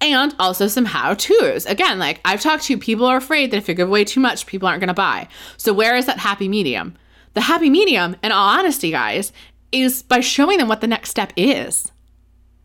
And 0.00 0.34
also 0.38 0.66
some 0.66 0.86
how 0.86 1.14
to's. 1.14 1.66
Again, 1.66 1.98
like 1.98 2.20
I've 2.24 2.40
talked 2.40 2.64
to, 2.64 2.78
people 2.78 3.06
are 3.06 3.18
afraid 3.18 3.50
that 3.50 3.58
if 3.58 3.68
you 3.68 3.74
give 3.74 3.88
away 3.88 4.04
too 4.04 4.20
much, 4.20 4.46
people 4.46 4.66
aren't 4.66 4.80
going 4.80 4.88
to 4.88 4.94
buy. 4.94 5.28
So, 5.58 5.72
where 5.72 5.96
is 5.96 6.06
that 6.06 6.18
happy 6.18 6.48
medium? 6.48 6.96
The 7.34 7.42
happy 7.42 7.70
medium, 7.70 8.16
in 8.22 8.32
all 8.32 8.48
honesty, 8.48 8.90
guys, 8.90 9.32
is 9.70 10.02
by 10.02 10.20
showing 10.20 10.58
them 10.58 10.68
what 10.68 10.80
the 10.80 10.86
next 10.86 11.10
step 11.10 11.32
is. 11.36 11.92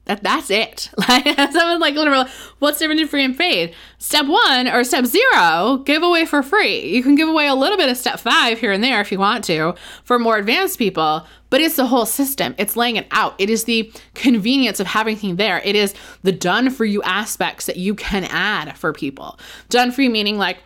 That 0.06 0.24
that's 0.24 0.50
it. 0.50 0.90
Like 1.08 1.26
someone's 1.52 1.82
like 1.82 1.94
literally, 1.94 2.30
what's 2.60 2.80
different 2.80 3.00
in 3.00 3.08
free 3.08 3.24
and 3.24 3.38
paid? 3.38 3.76
Step 4.00 4.26
one 4.26 4.68
or 4.68 4.84
step 4.84 5.06
zero, 5.06 5.84
give 5.86 6.02
away 6.02 6.26
for 6.26 6.42
free. 6.42 6.88
You 6.88 7.04
can 7.04 7.14
give 7.16 7.30
away 7.30 7.46
a 7.48 7.54
little 7.54 7.78
bit 7.78 7.90
of 7.90 7.98
step 7.98 8.20
five 8.20 8.60
here 8.60 8.72
and 8.72 8.84
there 8.84 9.02
if 9.02 9.12
you 9.12 9.20
want 9.20 9.44
to 9.46 9.76
for 10.04 10.18
more 10.18 10.38
advanced 10.38 10.80
people, 10.80 11.26
but 11.52 11.62
it's 11.62 11.76
the 11.76 11.86
whole 11.86 12.08
system. 12.08 12.56
It's 12.58 12.76
laying 12.76 12.96
it 12.96 13.08
out. 13.12 13.36
It 13.38 13.52
is 13.52 13.66
the 13.66 13.92
convenience 14.16 14.80
of 14.80 14.88
having 14.88 15.16
things 15.16 15.38
there. 15.38 15.60
It 15.64 15.76
is 15.76 15.94
the 16.24 16.32
done 16.32 16.72
for 16.72 16.86
you 16.86 17.04
aspects 17.04 17.68
that 17.68 17.78
you 17.78 17.94
can 17.94 18.24
add 18.26 18.78
for 18.78 18.94
people. 18.94 19.40
Done 19.70 19.92
for 19.92 20.02
you 20.02 20.10
meaning 20.10 20.38
like 20.38 20.58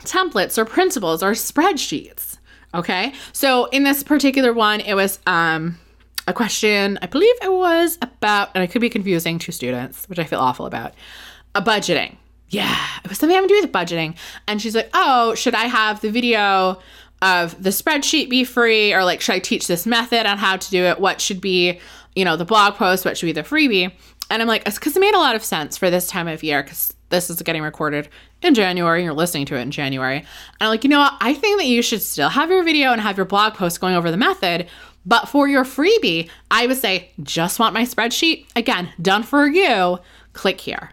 templates 0.00 0.58
or 0.58 0.64
principles 0.66 1.22
or 1.22 1.32
spreadsheets. 1.32 2.38
Okay. 2.74 3.14
So 3.32 3.66
in 3.66 3.84
this 3.84 4.02
particular 4.02 4.52
one, 4.52 4.80
it 4.80 4.94
was 4.94 5.18
um 5.26 5.78
a 6.26 6.32
question, 6.32 6.98
I 7.02 7.06
believe 7.06 7.34
it 7.42 7.52
was 7.52 7.98
about, 8.02 8.50
and 8.54 8.62
I 8.62 8.66
could 8.66 8.80
be 8.80 8.90
confusing 8.90 9.38
to 9.40 9.52
students, 9.52 10.08
which 10.08 10.18
I 10.18 10.24
feel 10.24 10.38
awful 10.38 10.66
about, 10.66 10.94
a 11.54 11.62
budgeting. 11.62 12.16
Yeah, 12.48 12.76
it 13.04 13.08
was 13.08 13.18
something 13.18 13.34
having 13.34 13.48
to 13.48 13.54
do 13.54 13.60
with 13.62 13.72
budgeting. 13.72 14.16
And 14.48 14.60
she's 14.60 14.74
like, 14.74 14.90
oh, 14.92 15.34
should 15.34 15.54
I 15.54 15.64
have 15.66 16.00
the 16.00 16.10
video 16.10 16.80
of 17.22 17.62
the 17.62 17.70
spreadsheet 17.70 18.28
be 18.28 18.44
free? 18.44 18.92
Or 18.92 19.04
like, 19.04 19.20
should 19.20 19.36
I 19.36 19.38
teach 19.38 19.66
this 19.66 19.86
method 19.86 20.26
on 20.26 20.38
how 20.38 20.56
to 20.56 20.70
do 20.70 20.84
it? 20.84 20.98
What 20.98 21.20
should 21.20 21.40
be, 21.40 21.78
you 22.14 22.24
know, 22.24 22.36
the 22.36 22.44
blog 22.44 22.74
post? 22.74 23.04
What 23.04 23.16
should 23.16 23.26
be 23.26 23.32
the 23.32 23.42
freebie? 23.42 23.92
And 24.30 24.42
I'm 24.42 24.48
like, 24.48 24.64
because 24.64 24.96
it 24.96 25.00
made 25.00 25.14
a 25.14 25.18
lot 25.18 25.36
of 25.36 25.44
sense 25.44 25.76
for 25.76 25.90
this 25.90 26.06
time 26.06 26.28
of 26.28 26.42
year 26.42 26.62
because 26.62 26.94
this 27.08 27.30
is 27.30 27.42
getting 27.42 27.62
recorded 27.62 28.08
in 28.42 28.54
January. 28.54 29.02
You're 29.02 29.12
listening 29.12 29.46
to 29.46 29.56
it 29.56 29.60
in 29.60 29.70
January. 29.70 30.18
And 30.18 30.26
I'm 30.60 30.68
like, 30.68 30.84
you 30.84 30.90
know 30.90 31.00
what? 31.00 31.14
I 31.20 31.34
think 31.34 31.58
that 31.58 31.66
you 31.66 31.82
should 31.82 32.02
still 32.02 32.28
have 32.28 32.50
your 32.50 32.62
video 32.62 32.92
and 32.92 33.00
have 33.00 33.16
your 33.16 33.26
blog 33.26 33.54
post 33.54 33.80
going 33.80 33.94
over 33.94 34.10
the 34.10 34.16
method 34.16 34.68
but 35.06 35.28
for 35.28 35.48
your 35.48 35.64
freebie, 35.64 36.28
I 36.50 36.66
would 36.66 36.76
say, 36.76 37.10
just 37.22 37.58
want 37.58 37.74
my 37.74 37.82
spreadsheet? 37.82 38.46
Again, 38.54 38.92
done 39.00 39.22
for 39.22 39.46
you. 39.46 39.98
Click 40.32 40.60
here. 40.60 40.92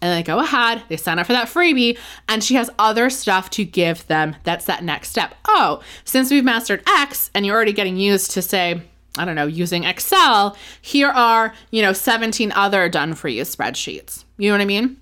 And 0.00 0.16
they 0.16 0.22
go 0.22 0.38
ahead, 0.38 0.84
they 0.88 0.96
sign 0.96 1.18
up 1.18 1.26
for 1.26 1.32
that 1.32 1.48
freebie, 1.48 1.98
and 2.28 2.44
she 2.44 2.54
has 2.54 2.70
other 2.78 3.10
stuff 3.10 3.50
to 3.50 3.64
give 3.64 4.06
them. 4.06 4.36
That's 4.44 4.66
that 4.66 4.84
next 4.84 5.08
step. 5.08 5.34
Oh, 5.46 5.82
since 6.04 6.30
we've 6.30 6.44
mastered 6.44 6.84
X 6.86 7.32
and 7.34 7.44
you're 7.44 7.56
already 7.56 7.72
getting 7.72 7.96
used 7.96 8.30
to, 8.32 8.42
say, 8.42 8.80
I 9.18 9.24
don't 9.24 9.34
know, 9.34 9.48
using 9.48 9.82
Excel, 9.82 10.56
here 10.80 11.08
are, 11.08 11.52
you 11.72 11.82
know, 11.82 11.92
17 11.92 12.52
other 12.52 12.88
done 12.88 13.14
for 13.14 13.26
you 13.26 13.42
spreadsheets. 13.42 14.24
You 14.36 14.50
know 14.50 14.54
what 14.54 14.62
I 14.62 14.66
mean? 14.66 14.98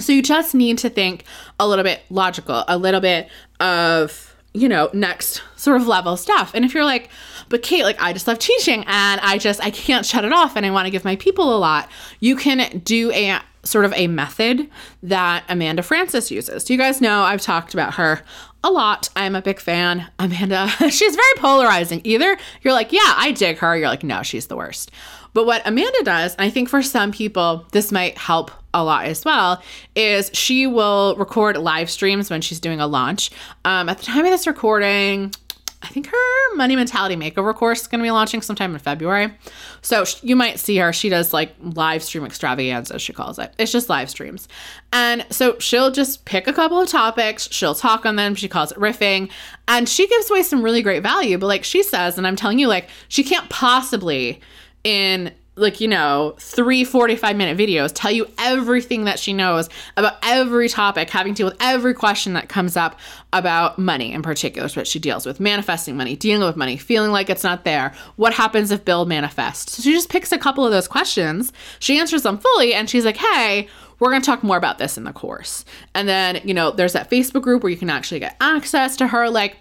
So 0.00 0.12
you 0.12 0.22
just 0.22 0.54
need 0.56 0.78
to 0.78 0.90
think 0.90 1.24
a 1.60 1.68
little 1.68 1.84
bit 1.84 2.00
logical, 2.10 2.64
a 2.66 2.76
little 2.76 3.00
bit 3.00 3.28
of 3.60 4.31
you 4.54 4.68
know, 4.68 4.90
next 4.92 5.42
sort 5.56 5.80
of 5.80 5.86
level 5.86 6.16
stuff. 6.16 6.52
And 6.54 6.64
if 6.64 6.74
you're 6.74 6.84
like, 6.84 7.08
but 7.48 7.62
Kate, 7.62 7.84
like 7.84 8.00
I 8.00 8.12
just 8.12 8.26
love 8.26 8.38
teaching 8.38 8.84
and 8.86 9.20
I 9.20 9.38
just 9.38 9.62
I 9.62 9.70
can't 9.70 10.04
shut 10.04 10.24
it 10.24 10.32
off 10.32 10.56
and 10.56 10.66
I 10.66 10.70
want 10.70 10.86
to 10.86 10.90
give 10.90 11.04
my 11.04 11.16
people 11.16 11.56
a 11.56 11.58
lot, 11.58 11.90
you 12.20 12.36
can 12.36 12.78
do 12.78 13.10
a 13.12 13.40
sort 13.64 13.84
of 13.84 13.92
a 13.94 14.08
method 14.08 14.68
that 15.02 15.44
Amanda 15.48 15.82
Frances 15.82 16.30
uses. 16.30 16.64
Do 16.64 16.72
you 16.72 16.78
guys 16.78 17.00
know 17.00 17.22
I've 17.22 17.40
talked 17.40 17.74
about 17.74 17.94
her 17.94 18.22
a 18.64 18.70
lot. 18.70 19.08
I'm 19.16 19.34
a 19.34 19.42
big 19.42 19.60
fan. 19.60 20.10
Amanda, 20.18 20.68
she's 20.90 21.14
very 21.16 21.34
polarizing. 21.38 22.00
Either 22.04 22.36
you're 22.62 22.74
like, 22.74 22.92
yeah, 22.92 23.14
I 23.16 23.32
dig 23.32 23.58
her, 23.58 23.76
you're 23.76 23.88
like, 23.88 24.04
no, 24.04 24.22
she's 24.22 24.46
the 24.46 24.56
worst. 24.56 24.90
But 25.34 25.46
what 25.46 25.62
Amanda 25.64 26.02
does, 26.04 26.34
and 26.36 26.44
I 26.46 26.50
think 26.50 26.68
for 26.68 26.82
some 26.82 27.10
people, 27.10 27.66
this 27.72 27.90
might 27.90 28.18
help 28.18 28.50
a 28.74 28.84
lot 28.84 29.06
as 29.06 29.24
well, 29.24 29.62
is 29.94 30.30
she 30.34 30.66
will 30.66 31.16
record 31.16 31.56
live 31.56 31.90
streams 31.90 32.30
when 32.30 32.40
she's 32.40 32.60
doing 32.60 32.80
a 32.80 32.86
launch. 32.86 33.30
Um, 33.64 33.88
at 33.88 33.98
the 33.98 34.04
time 34.04 34.24
of 34.24 34.30
this 34.30 34.46
recording, 34.46 35.32
I 35.82 35.88
think 35.88 36.06
her 36.06 36.56
Money 36.56 36.76
Mentality 36.76 37.16
Makeover 37.16 37.54
course 37.54 37.82
is 37.82 37.86
going 37.88 37.98
to 37.98 38.04
be 38.04 38.10
launching 38.10 38.40
sometime 38.40 38.72
in 38.72 38.78
February. 38.78 39.32
So 39.80 40.04
you 40.22 40.36
might 40.36 40.60
see 40.60 40.76
her. 40.76 40.92
She 40.92 41.08
does 41.08 41.32
like 41.32 41.54
live 41.60 42.02
stream 42.02 42.24
extravaganza, 42.24 42.98
she 42.98 43.12
calls 43.12 43.38
it. 43.38 43.52
It's 43.58 43.72
just 43.72 43.88
live 43.88 44.08
streams. 44.08 44.48
And 44.92 45.26
so 45.30 45.58
she'll 45.58 45.90
just 45.90 46.24
pick 46.24 46.46
a 46.46 46.52
couple 46.52 46.80
of 46.80 46.88
topics, 46.88 47.48
she'll 47.50 47.74
talk 47.74 48.06
on 48.06 48.16
them. 48.16 48.34
She 48.34 48.48
calls 48.48 48.72
it 48.72 48.78
riffing. 48.78 49.30
And 49.66 49.88
she 49.88 50.06
gives 50.06 50.30
away 50.30 50.42
some 50.42 50.62
really 50.62 50.82
great 50.82 51.02
value. 51.02 51.36
But 51.38 51.46
like 51.46 51.64
she 51.64 51.82
says, 51.82 52.16
and 52.16 52.26
I'm 52.26 52.36
telling 52.36 52.58
you, 52.58 52.68
like, 52.68 52.88
she 53.08 53.24
can't 53.24 53.48
possibly 53.50 54.40
in 54.84 55.32
like 55.54 55.80
you 55.80 55.88
know 55.88 56.34
three 56.38 56.82
45 56.82 57.36
minute 57.36 57.58
videos 57.58 57.92
tell 57.94 58.10
you 58.10 58.26
everything 58.38 59.04
that 59.04 59.18
she 59.18 59.34
knows 59.34 59.68
about 59.98 60.14
every 60.22 60.68
topic 60.68 61.10
having 61.10 61.34
to 61.34 61.42
deal 61.42 61.46
with 61.46 61.56
every 61.60 61.92
question 61.92 62.32
that 62.32 62.48
comes 62.48 62.76
up 62.76 62.98
about 63.34 63.78
money 63.78 64.12
in 64.12 64.22
particular 64.22 64.64
is 64.64 64.76
what 64.76 64.86
she 64.86 64.98
deals 64.98 65.26
with 65.26 65.40
manifesting 65.40 65.96
money 65.96 66.16
dealing 66.16 66.46
with 66.46 66.56
money 66.56 66.78
feeling 66.78 67.10
like 67.10 67.28
it's 67.28 67.44
not 67.44 67.64
there 67.64 67.92
what 68.16 68.32
happens 68.32 68.70
if 68.70 68.84
bill 68.84 69.04
manifests. 69.04 69.76
So 69.76 69.82
she 69.82 69.92
just 69.92 70.08
picks 70.08 70.32
a 70.32 70.38
couple 70.38 70.64
of 70.64 70.72
those 70.72 70.88
questions 70.88 71.52
she 71.80 71.98
answers 71.98 72.22
them 72.22 72.38
fully 72.38 72.72
and 72.72 72.88
she's 72.88 73.04
like 73.04 73.18
hey 73.18 73.68
we're 73.98 74.10
going 74.10 74.22
to 74.22 74.26
talk 74.26 74.42
more 74.42 74.56
about 74.56 74.78
this 74.78 74.98
in 74.98 75.04
the 75.04 75.12
course. 75.12 75.64
And 75.94 76.08
then 76.08 76.40
you 76.44 76.54
know 76.54 76.70
there's 76.70 76.94
that 76.94 77.10
facebook 77.10 77.42
group 77.42 77.62
where 77.62 77.70
you 77.70 77.76
can 77.76 77.90
actually 77.90 78.20
get 78.20 78.36
access 78.40 78.96
to 78.96 79.06
her 79.06 79.28
like 79.28 79.58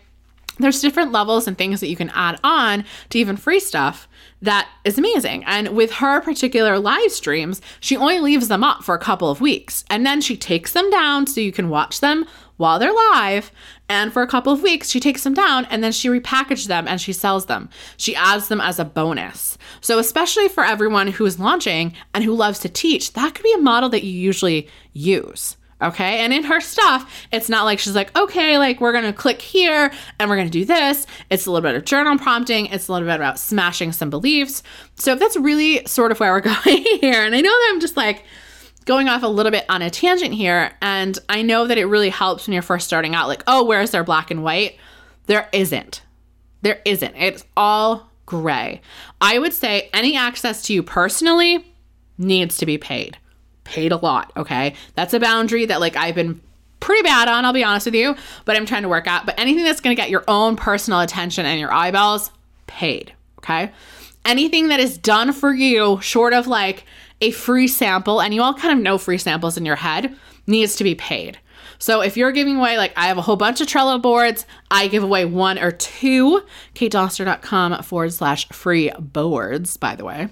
there's 0.62 0.82
different 0.82 1.12
levels 1.12 1.48
and 1.48 1.58
things 1.58 1.80
that 1.80 1.90
you 1.90 1.96
can 1.96 2.12
add 2.12 2.40
on 2.44 2.86
to 3.10 3.20
even 3.20 3.38
free 3.38 3.60
stuff 3.60 4.08
that 4.42 4.70
is 4.84 4.98
amazing. 4.98 5.44
And 5.46 5.70
with 5.70 5.94
her 5.94 6.22
particular 6.22 6.80
live 6.80 7.12
streams, 7.12 7.62
she 7.80 7.96
only 7.96 8.20
leaves 8.20 8.48
them 8.48 8.64
up 8.64 8.84
for 8.84 8.96
a 8.96 9.00
couple 9.00 9.30
of 9.30 9.42
weeks 9.42 9.84
and 9.90 10.06
then 10.06 10.22
she 10.22 10.36
takes 10.36 10.74
them 10.74 10.90
down 10.90 11.28
so 11.28 11.42
you 11.42 11.52
can 11.52 11.70
watch 11.70 12.00
them 12.00 12.26
while 12.58 12.80
they're 12.80 12.94
live. 12.94 13.52
And 13.90 14.14
for 14.14 14.22
a 14.22 14.28
couple 14.28 14.54
of 14.54 14.62
weeks, 14.62 14.90
she 14.90 15.00
takes 15.00 15.24
them 15.24 15.34
down 15.34 15.66
and 15.66 15.84
then 15.84 15.92
she 15.92 16.08
repackages 16.08 16.68
them 16.68 16.88
and 16.88 17.02
she 17.02 17.12
sells 17.12 17.48
them. 17.48 17.70
She 17.98 18.16
adds 18.16 18.48
them 18.48 18.62
as 18.62 18.80
a 18.80 18.86
bonus. 18.86 19.58
So, 19.82 20.00
especially 20.00 20.48
for 20.48 20.64
everyone 20.64 21.08
who 21.08 21.26
is 21.26 21.40
launching 21.40 21.94
and 22.14 22.24
who 22.24 22.34
loves 22.34 22.60
to 22.60 22.70
teach, 22.70 23.14
that 23.14 23.36
could 23.36 23.44
be 23.44 23.54
a 23.54 23.60
model 23.60 23.90
that 23.90 24.04
you 24.04 24.12
usually 24.12 24.70
use. 24.94 25.58
Okay. 25.82 26.20
And 26.20 26.32
in 26.32 26.44
her 26.44 26.62
stuff, 26.62 27.26
it's 27.32 27.50
not 27.50 27.64
like 27.64 27.80
she's 27.80 27.96
like, 27.96 28.16
okay, 28.18 28.58
like 28.58 28.80
we're 28.80 28.92
going 28.92 29.06
to 29.06 29.14
click 29.14 29.42
here 29.42 29.92
and 30.20 30.30
we're 30.30 30.36
going 30.36 30.48
to 30.48 30.52
do 30.52 30.66
this. 30.66 31.08
It's 31.30 31.46
a 31.46 31.52
little 31.52 31.68
bit 31.68 31.76
of 31.76 31.86
journal 31.86 32.18
prompting. 32.18 32.68
It's 32.68 32.88
a 32.88 32.94
little 32.94 33.08
bit 33.08 33.16
about 33.16 33.40
smashing 33.40 33.92
some 33.92 34.10
beliefs. 34.10 34.62
So 34.96 35.16
that's 35.16 35.36
really 35.38 35.86
sort 35.86 36.12
of 36.12 36.20
where 36.20 36.32
we're 36.32 36.42
going 36.64 36.86
here. 37.02 37.24
And 37.24 37.34
I 37.34 37.42
know 37.42 37.50
that 37.50 37.70
I'm 37.74 37.80
just 37.80 37.98
like 37.98 38.24
going 38.86 39.10
off 39.10 39.24
a 39.24 39.28
little 39.28 39.52
bit 39.52 39.66
on 39.70 39.82
a 39.82 39.90
tangent 39.90 40.34
here. 40.34 40.72
And 40.82 41.18
I 41.30 41.42
know 41.42 41.66
that 41.66 41.78
it 41.78 41.86
really 41.86 42.10
helps 42.10 42.48
when 42.48 42.54
you're 42.54 42.62
first 42.62 42.86
starting 42.86 43.16
out, 43.16 43.28
like, 43.28 43.44
oh, 43.48 43.64
where's 43.64 43.92
there 43.92 44.04
black 44.04 44.32
and 44.32 44.44
white? 44.44 44.78
There 45.26 45.50
isn't. 45.52 46.04
There 46.62 46.82
isn't. 46.86 47.16
It's 47.16 47.44
all 47.58 48.10
gray. 48.26 48.82
I 49.20 49.40
would 49.40 49.54
say 49.54 49.90
any 49.94 50.16
access 50.16 50.64
to 50.64 50.74
you 50.74 50.84
personally 50.84 51.66
needs 52.18 52.58
to 52.58 52.66
be 52.66 52.78
paid 52.78 53.18
paid 53.64 53.92
a 53.92 53.98
lot, 53.98 54.32
okay? 54.36 54.76
That's 54.96 55.14
a 55.14 55.20
boundary 55.20 55.66
that 55.66 55.80
like 55.80 55.96
I've 55.96 56.16
been 56.16 56.42
pretty 56.82 57.04
bad 57.04 57.30
on, 57.30 57.46
I'll 57.46 57.54
be 57.54 57.64
honest 57.64 57.86
with 57.86 57.96
you, 57.96 58.16
but 58.44 58.58
I'm 58.58 58.66
trying 58.66 58.84
to 58.84 58.90
work 58.90 59.08
out. 59.08 59.26
But 59.26 59.40
anything 59.40 59.64
that's 59.64 59.80
going 59.80 59.96
to 59.96 60.02
get 60.02 60.10
your 60.10 60.26
own 60.28 60.58
personal 60.58 61.00
attention 61.00 61.46
and 61.46 61.60
your 61.60 61.72
eyeballs 61.72 62.32
paid, 62.68 63.14
okay? 63.40 63.72
Anything 64.26 64.68
that 64.68 64.80
is 64.80 64.98
done 64.98 65.32
for 65.32 65.54
you 65.54 66.02
short 66.02 66.34
of 66.34 66.48
like 66.48 66.86
a 67.22 67.32
free 67.32 67.68
sample, 67.68 68.20
and 68.20 68.34
you 68.34 68.42
all 68.42 68.54
kind 68.54 68.78
of 68.78 68.84
know 68.84 68.98
free 68.98 69.18
samples 69.18 69.58
in 69.58 69.66
your 69.66 69.76
head, 69.76 70.16
needs 70.48 70.76
to 70.76 70.84
be 70.84 70.96
paid. 70.96 71.38
So 71.78 72.02
if 72.02 72.18
you're 72.18 72.32
giving 72.32 72.58
away, 72.58 72.78
like 72.78 72.94
I 72.96 73.08
have 73.08 73.18
a 73.18 73.22
whole 73.22 73.36
bunch 73.36 73.62
of 73.62 73.68
Trello 73.68 74.02
boards, 74.02 74.46
I 74.70 74.88
give 74.88 75.04
away 75.04 75.26
one 75.26 75.60
or 75.60 75.72
two, 75.72 76.42
katedoster.com 76.76 77.84
forward 77.84 78.14
slash 78.14 78.48
free 78.50 78.92
boards, 79.00 79.78
by 79.78 79.96
the 79.96 80.06
way 80.06 80.30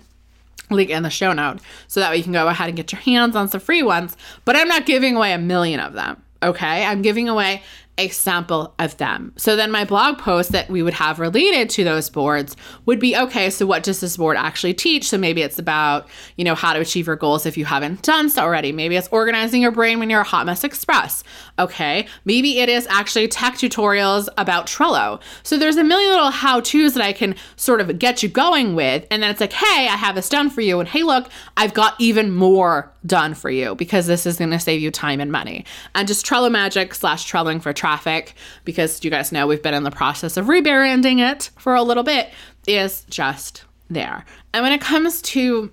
link 0.70 0.90
in 0.90 1.04
the 1.04 1.10
show 1.10 1.34
note 1.34 1.60
so 1.88 2.00
that 2.00 2.12
way 2.12 2.18
you 2.18 2.24
can 2.24 2.34
go 2.34 2.48
ahead 2.48 2.68
and 2.68 2.78
get 2.78 2.92
your 2.92 3.02
hands 3.02 3.36
on 3.36 3.48
some 3.48 3.62
free 3.62 3.84
ones. 3.84 4.16
But 4.46 4.56
I'm 4.56 4.68
not 4.68 4.86
giving 4.86 5.16
away 5.16 5.34
a 5.34 5.38
million 5.38 5.80
of 5.80 5.94
them. 5.94 6.22
Okay. 6.42 6.86
I'm 6.86 7.02
giving 7.02 7.28
away 7.28 7.64
a 8.00 8.08
sample 8.08 8.74
of 8.80 8.98
them. 8.98 9.34
So 9.36 9.56
then 9.56 9.70
my 9.72 9.84
blog 9.84 10.18
post 10.18 10.52
that 10.54 10.70
we 10.70 10.82
would 10.82 10.94
have 10.96 11.20
related 11.20 11.70
to 11.72 11.84
those 11.84 12.10
boards 12.10 12.56
would 12.86 13.00
be 13.00 13.16
okay, 13.16 13.50
so 13.50 13.66
what 13.66 13.84
does 13.84 14.00
this 14.00 14.18
board 14.18 14.38
actually 14.38 14.74
teach? 14.74 15.10
So 15.10 15.18
maybe 15.18 15.42
it's 15.42 15.60
about, 15.60 16.08
you 16.38 16.46
know, 16.46 16.56
how 16.56 16.74
to 16.74 16.80
achieve 16.80 17.08
your 17.08 17.18
goals 17.18 17.46
if 17.46 17.58
you 17.58 17.66
haven't 17.66 18.02
done 18.02 18.30
so 18.30 18.42
already. 18.42 18.72
Maybe 18.72 18.96
it's 18.96 19.10
organizing 19.10 19.62
your 19.62 19.72
brain 19.72 20.00
when 20.00 20.10
you're 20.10 20.22
a 20.22 20.24
hot 20.24 20.46
mess 20.46 20.64
express. 20.64 21.24
Okay. 21.60 22.08
Maybe 22.24 22.60
it 22.60 22.70
is 22.70 22.88
actually 22.88 23.28
tech 23.28 23.56
tutorials 23.56 24.30
about 24.38 24.66
Trello. 24.66 25.22
So 25.44 25.58
there's 25.58 25.78
a 25.78 25.84
million 25.84 26.10
little 26.10 26.32
how 26.32 26.62
to's 26.62 26.94
that 26.94 27.04
I 27.04 27.12
can 27.12 27.36
sort 27.58 27.82
of 27.82 28.00
get 28.00 28.24
you 28.24 28.30
going 28.30 28.76
with. 28.76 29.06
And 29.12 29.22
then 29.22 29.30
it's 29.30 29.42
like, 29.42 29.54
hey, 29.54 29.88
I 29.88 29.98
have 29.98 30.16
this 30.16 30.30
done 30.30 30.50
for 30.50 30.62
you. 30.62 30.80
And 30.80 30.88
hey, 30.88 31.04
look, 31.04 31.30
I've 31.58 31.74
got 31.74 31.96
even 32.00 32.32
more 32.32 32.92
done 33.06 33.34
for 33.34 33.50
you 33.50 33.76
because 33.76 34.08
this 34.08 34.26
is 34.26 34.38
going 34.38 34.52
to 34.52 34.60
save 34.60 34.82
you 34.82 34.92
time 34.92 35.20
and 35.20 35.32
money. 35.32 35.66
And 35.96 36.08
just 36.08 36.26
Trello 36.26 36.52
Magic 36.52 36.94
slash 36.94 37.30
Trelloing 37.30 37.62
for 37.62 37.74
traffic, 37.90 38.36
because 38.66 39.04
you 39.04 39.10
guys 39.10 39.32
know 39.32 39.48
we've 39.48 39.64
been 39.64 39.74
in 39.74 39.84
the 39.84 39.92
process 39.92 40.38
of 40.38 40.46
rebranding 40.46 41.20
it 41.20 41.50
for 41.58 41.74
a 41.74 41.82
little 41.82 42.04
bit, 42.04 42.30
is 42.68 43.04
just 43.10 43.64
there. 43.90 44.26
And 44.54 44.64
when 44.64 44.72
it 44.72 44.82
comes 44.82 45.22
to 45.24 45.72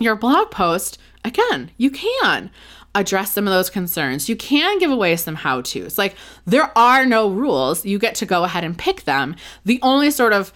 your 0.00 0.16
blog 0.16 0.50
post, 0.50 0.98
again, 1.24 1.70
you 1.76 1.90
can 1.90 2.50
address 2.96 3.32
some 3.32 3.46
of 3.46 3.52
those 3.52 3.70
concerns. 3.70 4.28
You 4.28 4.34
can 4.36 4.78
give 4.78 4.90
away 4.90 5.14
some 5.16 5.36
how 5.36 5.60
to's. 5.60 5.98
Like, 5.98 6.16
there 6.46 6.76
are 6.76 7.06
no 7.06 7.30
rules. 7.30 7.84
You 7.84 7.98
get 7.98 8.16
to 8.16 8.26
go 8.26 8.42
ahead 8.42 8.64
and 8.64 8.76
pick 8.76 9.04
them. 9.04 9.36
The 9.64 9.78
only 9.82 10.10
sort 10.10 10.32
of 10.32 10.52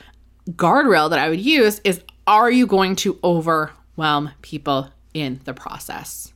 guardrail 0.50 1.08
that 1.10 1.18
I 1.20 1.28
would 1.28 1.40
use 1.40 1.80
is 1.84 2.02
are 2.26 2.50
you 2.50 2.66
going 2.66 2.96
to 2.96 3.18
overwhelm 3.22 4.30
people 4.42 4.90
in 5.14 5.40
the 5.44 5.54
process? 5.54 6.32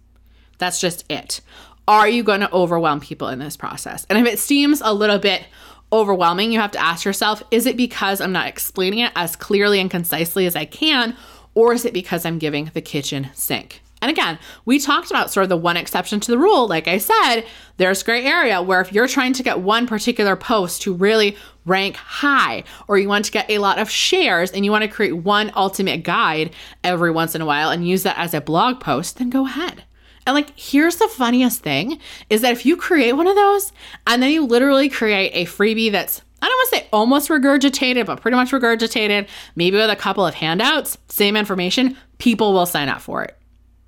That's 0.58 0.80
just 0.80 1.04
it. 1.10 1.40
Are 1.87 2.09
you 2.09 2.23
going 2.23 2.40
to 2.40 2.53
overwhelm 2.53 3.01
people 3.01 3.29
in 3.29 3.38
this 3.38 3.57
process? 3.59 4.07
And 4.09 4.18
if 4.18 4.33
it 4.33 4.38
seems 4.38 4.81
a 4.81 4.94
little 4.94 5.18
bit 5.18 5.44
overwhelming, 5.92 6.51
you 6.51 6.59
have 6.59 6.70
to 6.73 6.83
ask 6.83 7.05
yourself 7.05 7.42
is 7.51 7.66
it 7.66 7.77
because 7.77 8.20
I'm 8.20 8.33
not 8.33 8.49
explaining 8.49 9.01
it 9.01 9.12
as 9.14 9.37
clearly 9.37 9.81
and 9.81 9.90
concisely 9.90 10.47
as 10.47 10.57
I 10.57 10.64
can, 10.64 11.14
or 11.55 11.75
is 11.75 11.85
it 11.85 11.92
because 11.92 12.25
I'm 12.25 12.38
giving 12.38 12.70
the 12.73 12.81
kitchen 12.81 13.29
sink? 13.35 13.83
And 14.01 14.11
again, 14.11 14.38
we 14.64 14.79
talked 14.79 15.11
about 15.11 15.31
sort 15.31 15.44
of 15.44 15.49
the 15.49 15.57
one 15.57 15.77
exception 15.77 16.20
to 16.20 16.31
the 16.31 16.38
rule. 16.38 16.68
Like 16.68 16.88
I 16.88 16.99
said, 16.99 17.42
there's 17.77 18.03
gray 18.03 18.25
area 18.25 18.61
where 18.61 18.81
if 18.81 18.92
you're 18.92 19.09
trying 19.09 19.33
to 19.35 19.42
get 19.42 19.61
one 19.61 19.87
particular 19.87 20.37
post 20.37 20.83
to 20.83 20.92
really 20.92 21.37
rank 21.64 21.97
high, 21.97 22.64
or 22.88 22.99
you 22.99 23.09
want 23.09 23.25
to 23.27 23.31
get 23.31 23.51
a 23.51 23.59
lot 23.59 23.79
of 23.79 23.90
shares 23.90 24.51
and 24.51 24.64
you 24.64 24.70
want 24.70 24.83
to 24.83 24.88
create 24.88 25.16
one 25.16 25.53
ultimate 25.57 26.03
guide 26.03 26.51
every 26.83 27.11
once 27.11 27.35
in 27.35 27.40
a 27.40 27.47
while 27.47 27.70
and 27.70 27.88
use 27.88 28.03
that 28.03 28.18
as 28.18 28.35
a 28.35 28.40
blog 28.40 28.81
post, 28.81 29.16
then 29.18 29.31
go 29.31 29.47
ahead. 29.47 29.85
And 30.26 30.34
like, 30.34 30.58
here's 30.58 30.96
the 30.96 31.08
funniest 31.08 31.60
thing 31.60 31.98
is 32.30 32.40
that 32.40 32.52
if 32.52 32.64
you 32.64 32.76
create 32.76 33.12
one 33.12 33.26
of 33.26 33.37
those 33.37 33.72
and 34.06 34.22
then 34.22 34.30
you 34.30 34.46
literally 34.46 34.88
create 34.88 35.32
a 35.34 35.50
freebie 35.50 35.92
that's 35.92 36.22
I 36.40 36.46
don't 36.46 36.56
want 36.56 36.70
to 36.70 36.76
say 36.76 36.88
almost 36.92 37.30
regurgitated, 37.30 38.04
but 38.04 38.20
pretty 38.20 38.37
much 38.37 38.50
regurgitated, 38.50 39.28
maybe 39.56 39.78
with 39.78 39.88
a 39.88 39.96
couple 39.96 40.26
of 40.26 40.34
handouts, 40.34 40.98
same 41.08 41.37
information, 41.37 41.96
people 42.18 42.52
will 42.52 42.66
sign 42.66 42.90
up 42.90 43.00
for 43.00 43.24
it. 43.24 43.34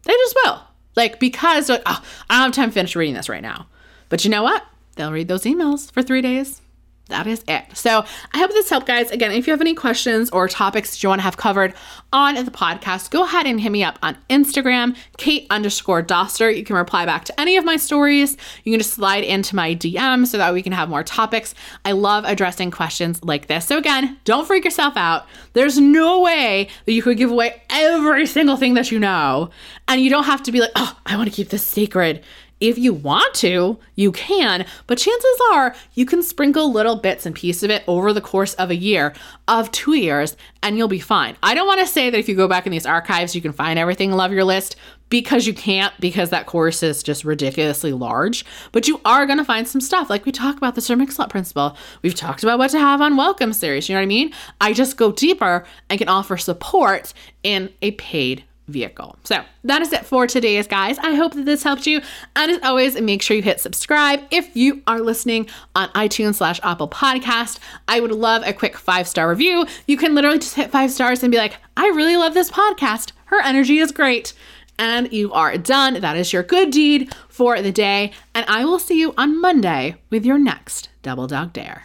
They 0.04 0.14
just 0.14 0.36
will. 0.42 0.62
Like, 0.94 1.20
because 1.20 1.68
like, 1.68 1.82
oh, 1.84 2.02
I 2.30 2.38
don't 2.38 2.46
have 2.46 2.52
time 2.54 2.70
to 2.70 2.74
finish 2.74 2.96
reading 2.96 3.14
this 3.14 3.28
right 3.28 3.42
now. 3.42 3.66
But 4.08 4.24
you 4.24 4.30
know 4.30 4.42
what? 4.42 4.64
They'll 4.94 5.12
read 5.12 5.28
those 5.28 5.42
emails 5.42 5.92
for 5.92 6.02
three 6.02 6.22
days 6.22 6.62
that 7.08 7.26
is 7.26 7.44
it. 7.46 7.64
So 7.74 8.04
I 8.32 8.38
hope 8.38 8.50
this 8.50 8.68
helped, 8.68 8.86
guys. 8.86 9.10
Again, 9.10 9.30
if 9.30 9.46
you 9.46 9.52
have 9.52 9.60
any 9.60 9.74
questions 9.74 10.28
or 10.30 10.48
topics 10.48 11.02
you 11.02 11.08
want 11.08 11.20
to 11.20 11.24
have 11.24 11.36
covered 11.36 11.72
on 12.12 12.34
the 12.34 12.50
podcast, 12.50 13.10
go 13.10 13.22
ahead 13.22 13.46
and 13.46 13.60
hit 13.60 13.70
me 13.70 13.84
up 13.84 13.98
on 14.02 14.18
Instagram, 14.28 14.96
Kate 15.16 15.46
underscore 15.50 16.02
Doster. 16.02 16.54
You 16.54 16.64
can 16.64 16.74
reply 16.74 17.06
back 17.06 17.24
to 17.26 17.40
any 17.40 17.56
of 17.56 17.64
my 17.64 17.76
stories. 17.76 18.36
You 18.64 18.72
can 18.72 18.80
just 18.80 18.94
slide 18.94 19.22
into 19.22 19.54
my 19.54 19.74
DM 19.74 20.26
so 20.26 20.38
that 20.38 20.52
we 20.52 20.62
can 20.62 20.72
have 20.72 20.88
more 20.88 21.04
topics. 21.04 21.54
I 21.84 21.92
love 21.92 22.24
addressing 22.24 22.72
questions 22.72 23.22
like 23.22 23.46
this. 23.46 23.66
So 23.66 23.78
again, 23.78 24.18
don't 24.24 24.46
freak 24.46 24.64
yourself 24.64 24.96
out. 24.96 25.26
There's 25.52 25.78
no 25.78 26.20
way 26.22 26.68
that 26.86 26.92
you 26.92 27.02
could 27.02 27.18
give 27.18 27.30
away 27.30 27.62
every 27.70 28.26
single 28.26 28.56
thing 28.56 28.74
that 28.74 28.90
you 28.90 28.98
know. 28.98 29.50
And 29.86 30.00
you 30.00 30.10
don't 30.10 30.24
have 30.24 30.42
to 30.42 30.52
be 30.52 30.60
like, 30.60 30.72
oh, 30.74 30.98
I 31.06 31.16
want 31.16 31.28
to 31.28 31.34
keep 31.34 31.50
this 31.50 31.64
secret 31.64 32.24
if 32.60 32.78
you 32.78 32.94
want 32.94 33.34
to, 33.34 33.78
you 33.94 34.12
can, 34.12 34.64
but 34.86 34.98
chances 34.98 35.40
are 35.52 35.74
you 35.94 36.06
can 36.06 36.22
sprinkle 36.22 36.72
little 36.72 36.96
bits 36.96 37.26
and 37.26 37.34
pieces 37.34 37.62
of 37.62 37.70
it 37.70 37.84
over 37.86 38.12
the 38.12 38.20
course 38.20 38.54
of 38.54 38.70
a 38.70 38.76
year, 38.76 39.12
of 39.46 39.70
two 39.72 39.94
years, 39.94 40.36
and 40.62 40.78
you'll 40.78 40.88
be 40.88 40.98
fine. 40.98 41.36
I 41.42 41.54
don't 41.54 41.66
want 41.66 41.80
to 41.80 41.86
say 41.86 42.08
that 42.08 42.18
if 42.18 42.28
you 42.28 42.34
go 42.34 42.48
back 42.48 42.66
in 42.66 42.72
these 42.72 42.86
archives, 42.86 43.34
you 43.34 43.42
can 43.42 43.52
find 43.52 43.78
everything 43.78 44.10
love 44.12 44.32
your 44.32 44.44
list 44.44 44.76
because 45.08 45.46
you 45.46 45.54
can't, 45.54 45.92
because 46.00 46.30
that 46.30 46.46
course 46.46 46.82
is 46.82 47.02
just 47.02 47.24
ridiculously 47.24 47.92
large. 47.92 48.44
But 48.72 48.88
you 48.88 49.00
are 49.04 49.26
going 49.26 49.38
to 49.38 49.44
find 49.44 49.68
some 49.68 49.80
stuff. 49.80 50.10
Like 50.10 50.24
we 50.24 50.32
talk 50.32 50.56
about 50.56 50.74
the 50.74 50.80
Sir 50.80 50.96
Mix-a-Lot 50.96 51.30
principle. 51.30 51.76
We've 52.02 52.14
talked 52.14 52.42
about 52.42 52.58
what 52.58 52.70
to 52.70 52.78
have 52.78 53.00
on 53.00 53.16
welcome 53.16 53.52
series. 53.52 53.88
You 53.88 53.94
know 53.94 54.00
what 54.00 54.04
I 54.04 54.06
mean? 54.06 54.32
I 54.60 54.72
just 54.72 54.96
go 54.96 55.12
deeper 55.12 55.64
and 55.88 55.98
can 55.98 56.08
offer 56.08 56.36
support 56.36 57.12
in 57.42 57.72
a 57.82 57.92
paid 57.92 58.44
vehicle. 58.68 59.16
So 59.24 59.44
that 59.64 59.82
is 59.82 59.92
it 59.92 60.04
for 60.04 60.26
today's 60.26 60.66
guys. 60.66 60.98
I 60.98 61.14
hope 61.14 61.34
that 61.34 61.44
this 61.44 61.62
helped 61.62 61.86
you. 61.86 62.00
And 62.34 62.50
as 62.50 62.62
always, 62.62 63.00
make 63.00 63.22
sure 63.22 63.36
you 63.36 63.42
hit 63.42 63.60
subscribe 63.60 64.20
if 64.30 64.56
you 64.56 64.82
are 64.86 65.00
listening 65.00 65.48
on 65.74 65.88
iTunes 65.90 66.36
slash 66.36 66.60
Apple 66.62 66.88
Podcast. 66.88 67.58
I 67.88 68.00
would 68.00 68.12
love 68.12 68.42
a 68.44 68.52
quick 68.52 68.76
five 68.76 69.06
star 69.08 69.28
review. 69.28 69.66
You 69.86 69.96
can 69.96 70.14
literally 70.14 70.38
just 70.38 70.54
hit 70.54 70.70
five 70.70 70.90
stars 70.90 71.22
and 71.22 71.30
be 71.30 71.38
like, 71.38 71.58
I 71.76 71.86
really 71.88 72.16
love 72.16 72.34
this 72.34 72.50
podcast. 72.50 73.12
Her 73.26 73.40
energy 73.42 73.78
is 73.78 73.92
great. 73.92 74.32
And 74.78 75.10
you 75.10 75.32
are 75.32 75.56
done. 75.56 76.00
That 76.00 76.16
is 76.18 76.32
your 76.32 76.42
good 76.42 76.70
deed 76.70 77.14
for 77.28 77.62
the 77.62 77.72
day. 77.72 78.12
And 78.34 78.44
I 78.46 78.64
will 78.66 78.78
see 78.78 79.00
you 79.00 79.14
on 79.16 79.40
Monday 79.40 79.96
with 80.10 80.26
your 80.26 80.38
next 80.38 80.90
Double 81.02 81.26
Dog 81.26 81.54
Dare. 81.54 81.84